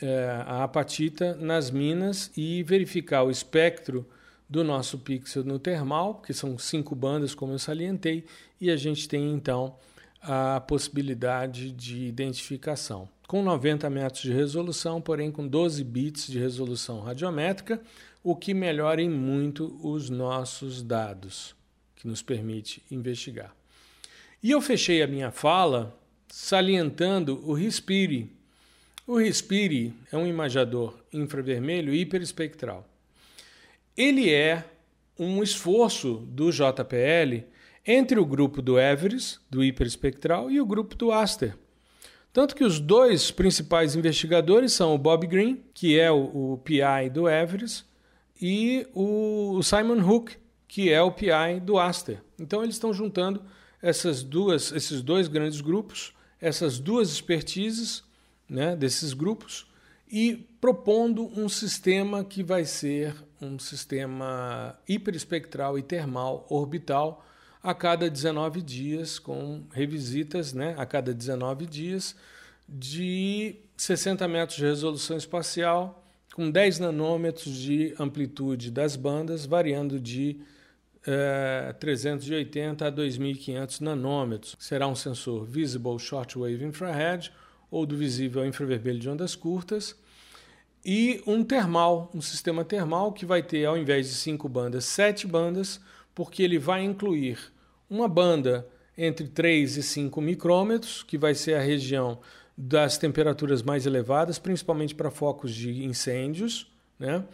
é, 0.00 0.42
a 0.46 0.64
apatita 0.64 1.34
nas 1.34 1.70
minas 1.70 2.30
e 2.36 2.62
verificar 2.62 3.22
o 3.22 3.30
espectro 3.30 4.06
do 4.50 4.64
nosso 4.64 4.98
pixel 4.98 5.44
no 5.44 5.60
termal, 5.60 6.16
que 6.16 6.34
são 6.34 6.58
cinco 6.58 6.96
bandas, 6.96 7.36
como 7.36 7.52
eu 7.52 7.58
salientei, 7.58 8.24
e 8.60 8.68
a 8.68 8.76
gente 8.76 9.08
tem 9.08 9.32
então 9.32 9.76
a 10.20 10.60
possibilidade 10.60 11.70
de 11.70 12.04
identificação. 12.04 13.08
Com 13.28 13.44
90 13.44 13.88
metros 13.88 14.22
de 14.22 14.32
resolução, 14.32 15.00
porém 15.00 15.30
com 15.30 15.46
12 15.46 15.84
bits 15.84 16.26
de 16.26 16.40
resolução 16.40 17.00
radiométrica, 17.00 17.80
o 18.24 18.34
que 18.34 18.52
melhora 18.52 19.00
em 19.00 19.08
muito 19.08 19.78
os 19.86 20.10
nossos 20.10 20.82
dados, 20.82 21.54
que 21.94 22.08
nos 22.08 22.20
permite 22.20 22.82
investigar. 22.90 23.54
E 24.42 24.50
eu 24.50 24.60
fechei 24.60 25.00
a 25.00 25.06
minha 25.06 25.30
fala 25.30 25.96
salientando 26.28 27.40
o 27.48 27.52
Respire. 27.52 28.32
O 29.06 29.16
Respire 29.16 29.94
é 30.10 30.16
um 30.16 30.26
imagador 30.26 30.98
infravermelho 31.12 31.94
hiperespectral. 31.94 32.89
Ele 33.96 34.32
é 34.32 34.64
um 35.18 35.42
esforço 35.42 36.26
do 36.28 36.50
JPL 36.50 37.44
entre 37.86 38.18
o 38.18 38.24
grupo 38.24 38.62
do 38.62 38.78
Everest, 38.78 39.38
do 39.50 39.62
hiperespectral, 39.62 40.50
e 40.50 40.60
o 40.60 40.66
grupo 40.66 40.94
do 40.94 41.12
Aster. 41.12 41.56
Tanto 42.32 42.54
que 42.54 42.64
os 42.64 42.78
dois 42.78 43.30
principais 43.30 43.96
investigadores 43.96 44.72
são 44.72 44.94
o 44.94 44.98
Bob 44.98 45.26
Green, 45.26 45.62
que 45.74 45.98
é 45.98 46.10
o, 46.10 46.52
o 46.52 46.58
PI 46.58 47.10
do 47.12 47.28
Everest, 47.28 47.84
e 48.40 48.86
o 48.94 49.60
Simon 49.62 50.00
Hook, 50.00 50.36
que 50.68 50.90
é 50.90 51.02
o 51.02 51.10
PI 51.10 51.60
do 51.62 51.78
Aster. 51.78 52.22
Então 52.38 52.62
eles 52.62 52.76
estão 52.76 52.92
juntando 52.92 53.42
essas 53.82 54.22
duas, 54.22 54.72
esses 54.72 55.02
dois 55.02 55.26
grandes 55.26 55.60
grupos, 55.60 56.12
essas 56.40 56.78
duas 56.78 57.10
expertises 57.10 58.04
né, 58.48 58.76
desses 58.76 59.12
grupos 59.12 59.69
e 60.10 60.48
propondo 60.60 61.30
um 61.38 61.48
sistema 61.48 62.24
que 62.24 62.42
vai 62.42 62.64
ser 62.64 63.14
um 63.40 63.58
sistema 63.58 64.76
hiperespectral 64.88 65.78
e 65.78 65.82
termal 65.82 66.46
orbital 66.50 67.24
a 67.62 67.74
cada 67.74 68.10
19 68.10 68.60
dias, 68.62 69.18
com 69.18 69.62
revisitas 69.72 70.52
né, 70.52 70.74
a 70.76 70.84
cada 70.84 71.14
19 71.14 71.66
dias, 71.66 72.16
de 72.68 73.56
60 73.76 74.26
metros 74.28 74.58
de 74.58 74.64
resolução 74.64 75.16
espacial, 75.16 76.04
com 76.34 76.50
10 76.50 76.78
nanômetros 76.80 77.54
de 77.54 77.94
amplitude 77.98 78.70
das 78.70 78.96
bandas, 78.96 79.46
variando 79.46 80.00
de 80.00 80.40
é, 81.06 81.74
380 81.78 82.86
a 82.86 82.90
2500 82.90 83.80
nanômetros. 83.80 84.56
Será 84.58 84.86
um 84.86 84.94
sensor 84.94 85.44
Visible 85.44 85.98
Shortwave 85.98 86.64
Infrared 86.64 87.32
ou 87.70 87.86
do 87.86 87.96
visível 87.96 88.44
infravermelho 88.44 88.98
de 88.98 89.08
ondas 89.08 89.34
curtas. 89.34 89.96
E 90.84 91.22
um 91.26 91.44
termal, 91.44 92.10
um 92.14 92.20
sistema 92.20 92.64
termal 92.64 93.12
que 93.12 93.26
vai 93.26 93.42
ter, 93.42 93.66
ao 93.66 93.76
invés 93.76 94.08
de 94.08 94.14
cinco 94.14 94.48
bandas, 94.48 94.84
sete 94.84 95.26
bandas, 95.26 95.80
porque 96.14 96.42
ele 96.42 96.58
vai 96.58 96.82
incluir 96.82 97.38
uma 97.88 98.08
banda 98.08 98.66
entre 98.96 99.28
3 99.28 99.76
e 99.78 99.82
5 99.82 100.20
micrômetros, 100.20 101.02
que 101.02 101.16
vai 101.16 101.34
ser 101.34 101.54
a 101.54 101.60
região 101.60 102.18
das 102.56 102.98
temperaturas 102.98 103.62
mais 103.62 103.86
elevadas, 103.86 104.38
principalmente 104.38 104.94
para 104.94 105.10
focos 105.10 105.54
de 105.54 105.84
incêndios. 105.84 106.70
Né? 106.98 107.24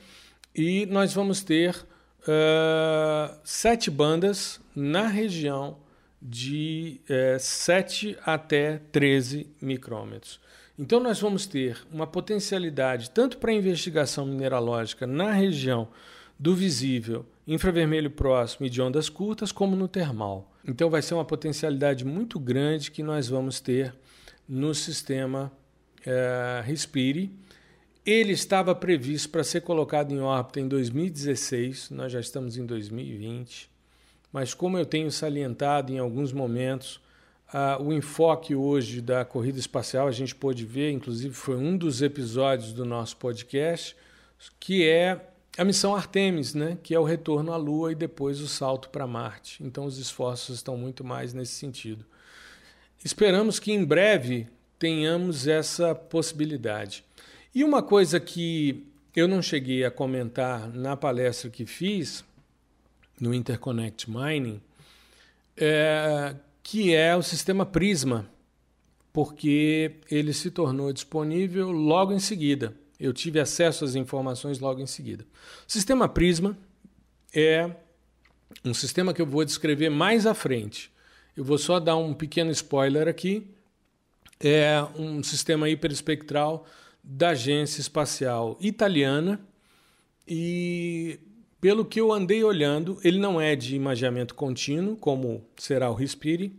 E 0.55 0.87
nós 0.87 1.13
vamos 1.13 1.43
ter 1.43 1.75
uh, 1.75 3.37
sete 3.43 3.91
bandas 3.91 4.61
na 4.75 5.09
região 5.09 5.79
de 6.29 7.01
uh, 7.09 7.39
7 7.39 8.19
até 8.25 8.81
13 8.91 9.47
micrômetros. 9.63 10.41
Então, 10.77 10.99
nós 10.99 11.21
vamos 11.21 11.47
ter 11.47 11.79
uma 11.93 12.07
potencialidade 12.07 13.11
tanto 13.11 13.39
para 13.39 13.53
investigação 13.53 14.27
mineralógica 14.27 15.07
na 15.07 15.31
região 15.31 15.89
do 16.39 16.55
visível, 16.55 17.25
infravermelho 17.47 18.11
próximo 18.11 18.67
e 18.67 18.71
de 18.71 18.83
ondas 18.83 19.09
curtas, 19.09 19.53
como 19.53 19.77
no 19.77 19.87
termal. 19.87 20.53
Então, 20.67 20.91
vai 20.91 21.01
ser 21.01 21.15
uma 21.15 21.25
potencialidade 21.25 22.05
muito 22.05 22.41
grande 22.41 22.91
que 22.91 23.05
nós 23.05 23.29
vamos 23.29 23.61
ter 23.61 23.95
no 24.49 24.75
sistema 24.75 25.51
é, 26.05 26.61
Respire. 26.65 27.31
Ele 28.05 28.33
estava 28.33 28.75
previsto 28.75 29.31
para 29.31 29.45
ser 29.45 29.61
colocado 29.61 30.13
em 30.13 30.21
órbita 30.21 30.61
em 30.61 30.67
2016, 30.69 31.91
nós 31.91 32.13
já 32.13 32.21
estamos 32.21 32.57
em 32.57 32.67
2020, 32.67 33.71
mas 34.37 34.53
como 34.53 34.77
eu 34.77 34.85
tenho 34.85 35.11
salientado 35.11 35.91
em 35.91 35.99
alguns 35.99 36.31
momentos, 36.31 37.01
Uh, 37.47 37.81
o 37.81 37.93
enfoque 37.93 38.57
hoje 38.57 39.01
da 39.01 39.25
corrida 39.25 39.57
espacial, 39.57 40.09
a 40.09 40.11
gente 40.11 40.35
pôde 40.35 40.65
ver, 40.67 40.91
inclusive 40.91 41.33
foi 41.33 41.55
um 41.55 41.77
dos 41.77 42.03
episódios 42.03 42.73
do 42.73 42.85
nosso 42.85 43.17
podcast, 43.19 43.97
que 44.59 44.85
é 44.85 45.29
a 45.57 45.65
missão 45.65 45.95
Artemis, 45.95 46.55
né, 46.55 46.77
que 46.83 46.93
é 46.93 46.99
o 46.99 47.05
retorno 47.05 47.53
à 47.53 47.57
Lua 47.57 47.93
e 47.93 47.95
depois 47.95 48.41
o 48.41 48.49
salto 48.49 48.91
para 48.91 49.07
Marte. 49.07 49.63
Então 49.63 49.85
os 49.85 49.97
esforços 49.97 50.57
estão 50.57 50.77
muito 50.77 51.05
mais 51.05 51.33
nesse 51.33 51.53
sentido. 51.53 52.05
Esperamos 53.05 53.61
que 53.61 53.71
em 53.71 53.85
breve 53.85 54.49
tenhamos 54.77 55.47
essa 55.47 55.95
possibilidade. 55.95 57.05
E 57.55 57.63
uma 57.63 57.81
coisa 57.81 58.19
que 58.19 58.85
eu 59.15 59.29
não 59.29 59.41
cheguei 59.41 59.85
a 59.85 59.91
comentar 59.91 60.69
na 60.75 60.97
palestra 60.97 61.49
que 61.49 61.65
fiz 61.65 62.25
no 63.21 63.35
Interconnect 63.35 64.11
Mining 64.11 64.61
é 65.57 66.37
que 66.63 66.93
é 66.93 67.15
o 67.15 67.23
sistema 67.23 67.65
Prisma, 67.65 68.29
porque 69.13 70.01
ele 70.11 70.33
se 70.33 70.51
tornou 70.51 70.93
disponível 70.93 71.71
logo 71.71 72.13
em 72.13 72.19
seguida. 72.19 72.75
Eu 72.99 73.13
tive 73.13 73.39
acesso 73.39 73.85
às 73.85 73.95
informações 73.95 74.59
logo 74.59 74.81
em 74.81 74.87
seguida. 74.87 75.25
O 75.67 75.71
sistema 75.71 76.09
Prisma 76.09 76.59
é 77.33 77.71
um 78.65 78.75
sistema 78.75 79.15
que 79.15 79.23
eu 79.23 79.27
vou 79.27 79.45
descrever 79.45 79.91
mais 79.91 80.27
à 80.27 80.35
frente. 80.35 80.91
Eu 81.37 81.45
vou 81.45 81.57
só 81.57 81.79
dar 81.79 81.97
um 81.97 82.13
pequeno 82.13 82.51
spoiler 82.51 83.07
aqui. 83.07 83.47
É 84.41 84.83
um 84.99 85.23
sistema 85.23 85.69
hiperespectral 85.69 86.67
da 87.03 87.29
Agência 87.29 87.81
Espacial 87.81 88.59
Italiana 88.61 89.41
e 90.27 91.21
pelo 91.67 91.85
que 91.85 92.01
eu 92.01 92.13
andei 92.13 92.45
olhando, 92.45 92.97
ele 93.03 93.19
não 93.19 93.41
é 93.41 93.57
de 93.57 93.75
imageamento 93.75 94.37
contínuo, 94.37 94.97
como 94.97 95.45
será 95.57 95.91
o 95.91 95.95
Respire, 95.95 96.55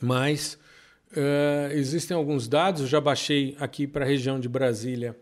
mas 0.00 0.56
uh, 1.10 1.72
existem 1.72 2.16
alguns 2.16 2.46
dados. 2.46 2.82
Eu 2.82 2.86
já 2.86 3.00
baixei 3.00 3.56
aqui 3.58 3.88
para 3.88 4.04
a 4.04 4.08
região 4.08 4.38
de 4.38 4.48
Brasília 4.48 5.16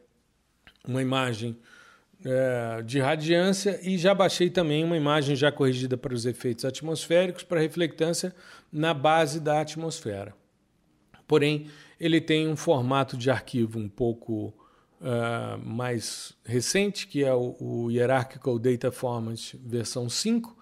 uma 0.87 1.01
imagem 1.01 1.57
uh, 2.21 2.83
de 2.83 3.01
radiância 3.01 3.81
e 3.83 3.97
já 3.97 4.15
baixei 4.15 4.51
também 4.51 4.85
uma 4.85 4.99
imagem 4.99 5.35
já 5.35 5.51
corrigida 5.51 5.97
para 5.97 6.13
os 6.13 6.27
efeitos 6.27 6.67
atmosféricos, 6.67 7.45
para 7.45 7.61
reflectância 7.61 8.35
na 8.71 8.93
base 8.93 9.41
da 9.41 9.63
atmosfera. 9.63 10.35
Porém, 11.27 11.69
ele 11.99 12.21
tem 12.21 12.47
um 12.47 12.57
formato 12.57 13.17
de 13.17 13.31
arquivo 13.31 13.79
um 13.79 13.89
pouco 13.89 14.53
uh, 15.03 15.59
mais 15.59 16.33
recente, 16.45 17.07
que 17.07 17.25
é 17.25 17.35
o, 17.35 17.57
o 17.61 17.91
Hierarchical 17.91 18.59
Data 18.59 18.91
Format 18.91 19.55
versão 19.65 20.09
5. 20.09 20.57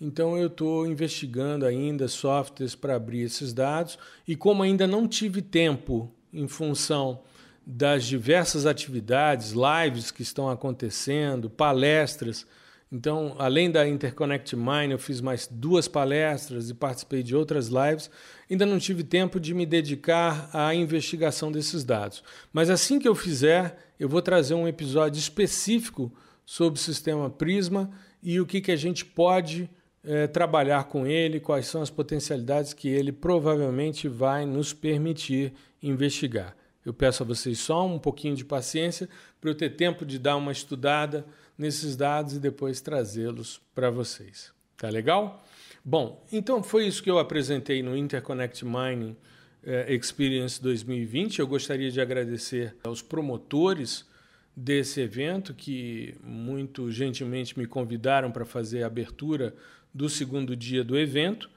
Então 0.00 0.36
eu 0.36 0.48
estou 0.48 0.86
investigando 0.86 1.64
ainda 1.64 2.08
softwares 2.08 2.74
para 2.74 2.96
abrir 2.96 3.20
esses 3.20 3.52
dados 3.52 3.98
e 4.26 4.36
como 4.36 4.62
ainda 4.62 4.86
não 4.86 5.06
tive 5.06 5.40
tempo 5.40 6.12
em 6.32 6.48
função 6.48 7.22
das 7.66 8.04
diversas 8.04 8.66
atividades, 8.66 9.52
lives 9.52 10.10
que 10.10 10.20
estão 10.20 10.50
acontecendo, 10.50 11.48
palestras, 11.48 12.46
então, 12.94 13.34
além 13.40 13.72
da 13.72 13.88
Interconnect 13.88 14.54
Mine, 14.54 14.92
eu 14.92 14.98
fiz 15.00 15.20
mais 15.20 15.48
duas 15.50 15.88
palestras 15.88 16.70
e 16.70 16.74
participei 16.74 17.24
de 17.24 17.34
outras 17.34 17.66
lives. 17.66 18.08
Ainda 18.54 18.66
não 18.66 18.78
tive 18.78 19.02
tempo 19.02 19.40
de 19.40 19.52
me 19.52 19.66
dedicar 19.66 20.48
à 20.52 20.72
investigação 20.72 21.50
desses 21.50 21.82
dados. 21.82 22.22
Mas 22.52 22.70
assim 22.70 23.00
que 23.00 23.08
eu 23.08 23.14
fizer, 23.16 23.76
eu 23.98 24.08
vou 24.08 24.22
trazer 24.22 24.54
um 24.54 24.68
episódio 24.68 25.18
específico 25.18 26.12
sobre 26.46 26.78
o 26.78 26.82
sistema 26.82 27.28
Prisma 27.28 27.90
e 28.22 28.38
o 28.38 28.46
que, 28.46 28.60
que 28.60 28.70
a 28.70 28.76
gente 28.76 29.04
pode 29.04 29.68
é, 30.04 30.28
trabalhar 30.28 30.84
com 30.84 31.04
ele, 31.04 31.40
quais 31.40 31.66
são 31.66 31.82
as 31.82 31.90
potencialidades 31.90 32.72
que 32.72 32.86
ele 32.86 33.10
provavelmente 33.10 34.06
vai 34.06 34.46
nos 34.46 34.72
permitir 34.72 35.52
investigar. 35.82 36.54
Eu 36.86 36.94
peço 36.94 37.24
a 37.24 37.26
vocês 37.26 37.58
só 37.58 37.84
um 37.84 37.98
pouquinho 37.98 38.36
de 38.36 38.44
paciência 38.44 39.08
para 39.40 39.50
eu 39.50 39.54
ter 39.56 39.70
tempo 39.70 40.06
de 40.06 40.16
dar 40.16 40.36
uma 40.36 40.52
estudada 40.52 41.26
nesses 41.58 41.96
dados 41.96 42.34
e 42.34 42.38
depois 42.38 42.80
trazê-los 42.80 43.60
para 43.74 43.90
vocês. 43.90 44.52
Tá 44.76 44.88
legal? 44.88 45.44
Bom, 45.86 46.24
então 46.32 46.62
foi 46.62 46.86
isso 46.86 47.02
que 47.02 47.10
eu 47.10 47.18
apresentei 47.18 47.82
no 47.82 47.94
Interconnect 47.94 48.64
Mining 48.64 49.14
é, 49.62 49.94
Experience 49.94 50.62
2020. 50.62 51.40
Eu 51.40 51.46
gostaria 51.46 51.90
de 51.90 52.00
agradecer 52.00 52.74
aos 52.82 53.02
promotores 53.02 54.08
desse 54.56 55.02
evento 55.02 55.52
que 55.52 56.14
muito 56.22 56.90
gentilmente 56.90 57.58
me 57.58 57.66
convidaram 57.66 58.32
para 58.32 58.46
fazer 58.46 58.82
a 58.82 58.86
abertura 58.86 59.54
do 59.92 60.08
segundo 60.08 60.56
dia 60.56 60.82
do 60.82 60.98
evento. 60.98 61.50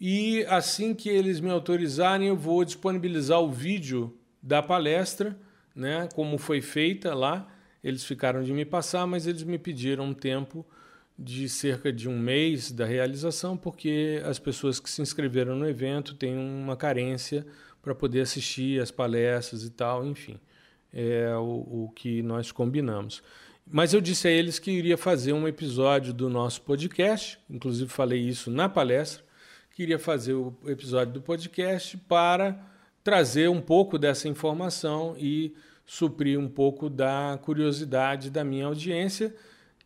E 0.00 0.44
assim 0.48 0.92
que 0.92 1.08
eles 1.08 1.38
me 1.38 1.50
autorizarem, 1.50 2.26
eu 2.26 2.36
vou 2.36 2.64
disponibilizar 2.64 3.40
o 3.40 3.52
vídeo 3.52 4.18
da 4.42 4.60
palestra, 4.60 5.38
né, 5.72 6.08
como 6.16 6.36
foi 6.36 6.60
feita 6.60 7.14
lá. 7.14 7.46
Eles 7.84 8.02
ficaram 8.02 8.42
de 8.42 8.52
me 8.52 8.64
passar, 8.64 9.06
mas 9.06 9.24
eles 9.24 9.44
me 9.44 9.56
pediram 9.56 10.06
um 10.06 10.14
tempo 10.14 10.66
de 11.18 11.48
cerca 11.48 11.92
de 11.92 12.08
um 12.08 12.16
mês 12.16 12.70
da 12.70 12.84
realização, 12.84 13.56
porque 13.56 14.22
as 14.24 14.38
pessoas 14.38 14.78
que 14.78 14.88
se 14.88 15.02
inscreveram 15.02 15.56
no 15.56 15.68
evento 15.68 16.14
têm 16.14 16.36
uma 16.36 16.76
carência 16.76 17.44
para 17.82 17.94
poder 17.94 18.20
assistir 18.20 18.80
as 18.80 18.92
palestras 18.92 19.64
e 19.64 19.70
tal, 19.70 20.06
enfim, 20.06 20.38
é 20.92 21.34
o, 21.34 21.86
o 21.86 21.92
que 21.94 22.22
nós 22.22 22.52
combinamos. 22.52 23.22
Mas 23.66 23.92
eu 23.92 24.00
disse 24.00 24.28
a 24.28 24.30
eles 24.30 24.58
que 24.58 24.70
iria 24.70 24.96
fazer 24.96 25.32
um 25.32 25.48
episódio 25.48 26.12
do 26.12 26.28
nosso 26.28 26.62
podcast, 26.62 27.38
inclusive 27.50 27.90
falei 27.90 28.20
isso 28.20 28.50
na 28.50 28.68
palestra, 28.68 29.24
queria 29.74 29.98
fazer 29.98 30.34
o 30.34 30.56
episódio 30.66 31.14
do 31.14 31.20
podcast 31.20 31.96
para 32.08 32.58
trazer 33.02 33.48
um 33.50 33.60
pouco 33.60 33.98
dessa 33.98 34.28
informação 34.28 35.16
e 35.18 35.54
suprir 35.84 36.38
um 36.38 36.48
pouco 36.48 36.88
da 36.88 37.38
curiosidade 37.42 38.30
da 38.30 38.44
minha 38.44 38.66
audiência 38.66 39.34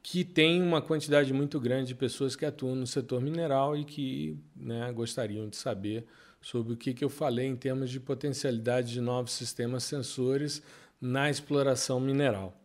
que 0.03 0.25
tem 0.25 0.61
uma 0.61 0.83
quantidade 0.83 1.33
muito 1.33 1.61
grande 1.61 1.89
de 1.89 1.95
pessoas 1.95 2.35
que 2.35 2.45
atuam 2.45 2.75
no 2.75 2.87
setor 2.87 3.21
mineral 3.21 3.77
e 3.77 3.85
que 3.85 4.37
né, 4.57 4.91
gostariam 4.93 5.49
de 5.49 5.57
saber 5.57 6.05
sobre 6.41 6.73
o 6.73 6.77
que, 6.77 6.93
que 6.93 7.05
eu 7.05 7.09
falei 7.09 7.47
em 7.47 7.55
termos 7.55 7.89
de 7.89 8.01
potencialidade 8.01 8.93
de 8.93 9.01
novos 9.01 9.31
sistemas 9.33 9.85
sensores 9.85 10.61
na 11.01 11.31
exploração 11.31 12.01
mineral. 12.01 12.61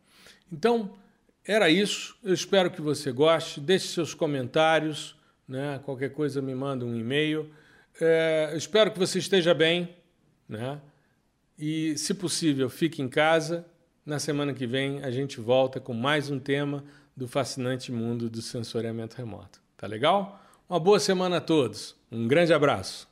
Então, 0.52 0.98
era 1.46 1.70
isso. 1.70 2.18
Eu 2.24 2.34
espero 2.34 2.72
que 2.72 2.82
você 2.82 3.12
goste. 3.12 3.62
Deixe 3.62 3.88
seus 3.88 4.16
comentários. 4.16 5.16
Né? 5.48 5.80
Qualquer 5.86 6.10
coisa 6.10 6.42
me 6.42 6.56
manda 6.56 6.84
um 6.86 6.96
e-mail. 6.96 7.52
É, 8.02 8.52
espero 8.56 8.92
que 8.92 8.98
você 8.98 9.20
esteja 9.20 9.54
bem. 9.54 9.96
Né? 10.50 10.82
E, 11.58 11.96
se 11.98 12.16
possível, 12.16 12.68
fique 12.68 13.02
em 13.02 13.08
casa. 13.08 13.64
Na 14.04 14.20
semana 14.20 14.54
que 14.54 14.66
vem 14.66 15.04
a 15.04 15.12
gente 15.12 15.40
volta 15.40 15.80
com 15.80 15.94
mais 15.94 16.32
um 16.32 16.40
tema 16.40 16.84
do 17.18 17.28
fascinante 17.28 17.92
mundo 17.92 18.30
do 18.30 18.44
sensoriamento 18.44 19.18
remoto. 19.18 19.60
Tá 19.76 19.88
legal? 19.88 20.40
Uma 20.70 20.80
boa 20.80 21.00
semana 21.00 21.38
a 21.38 21.42
todos. 21.42 21.96
Um 22.12 22.28
grande 22.28 22.54
abraço. 22.54 23.10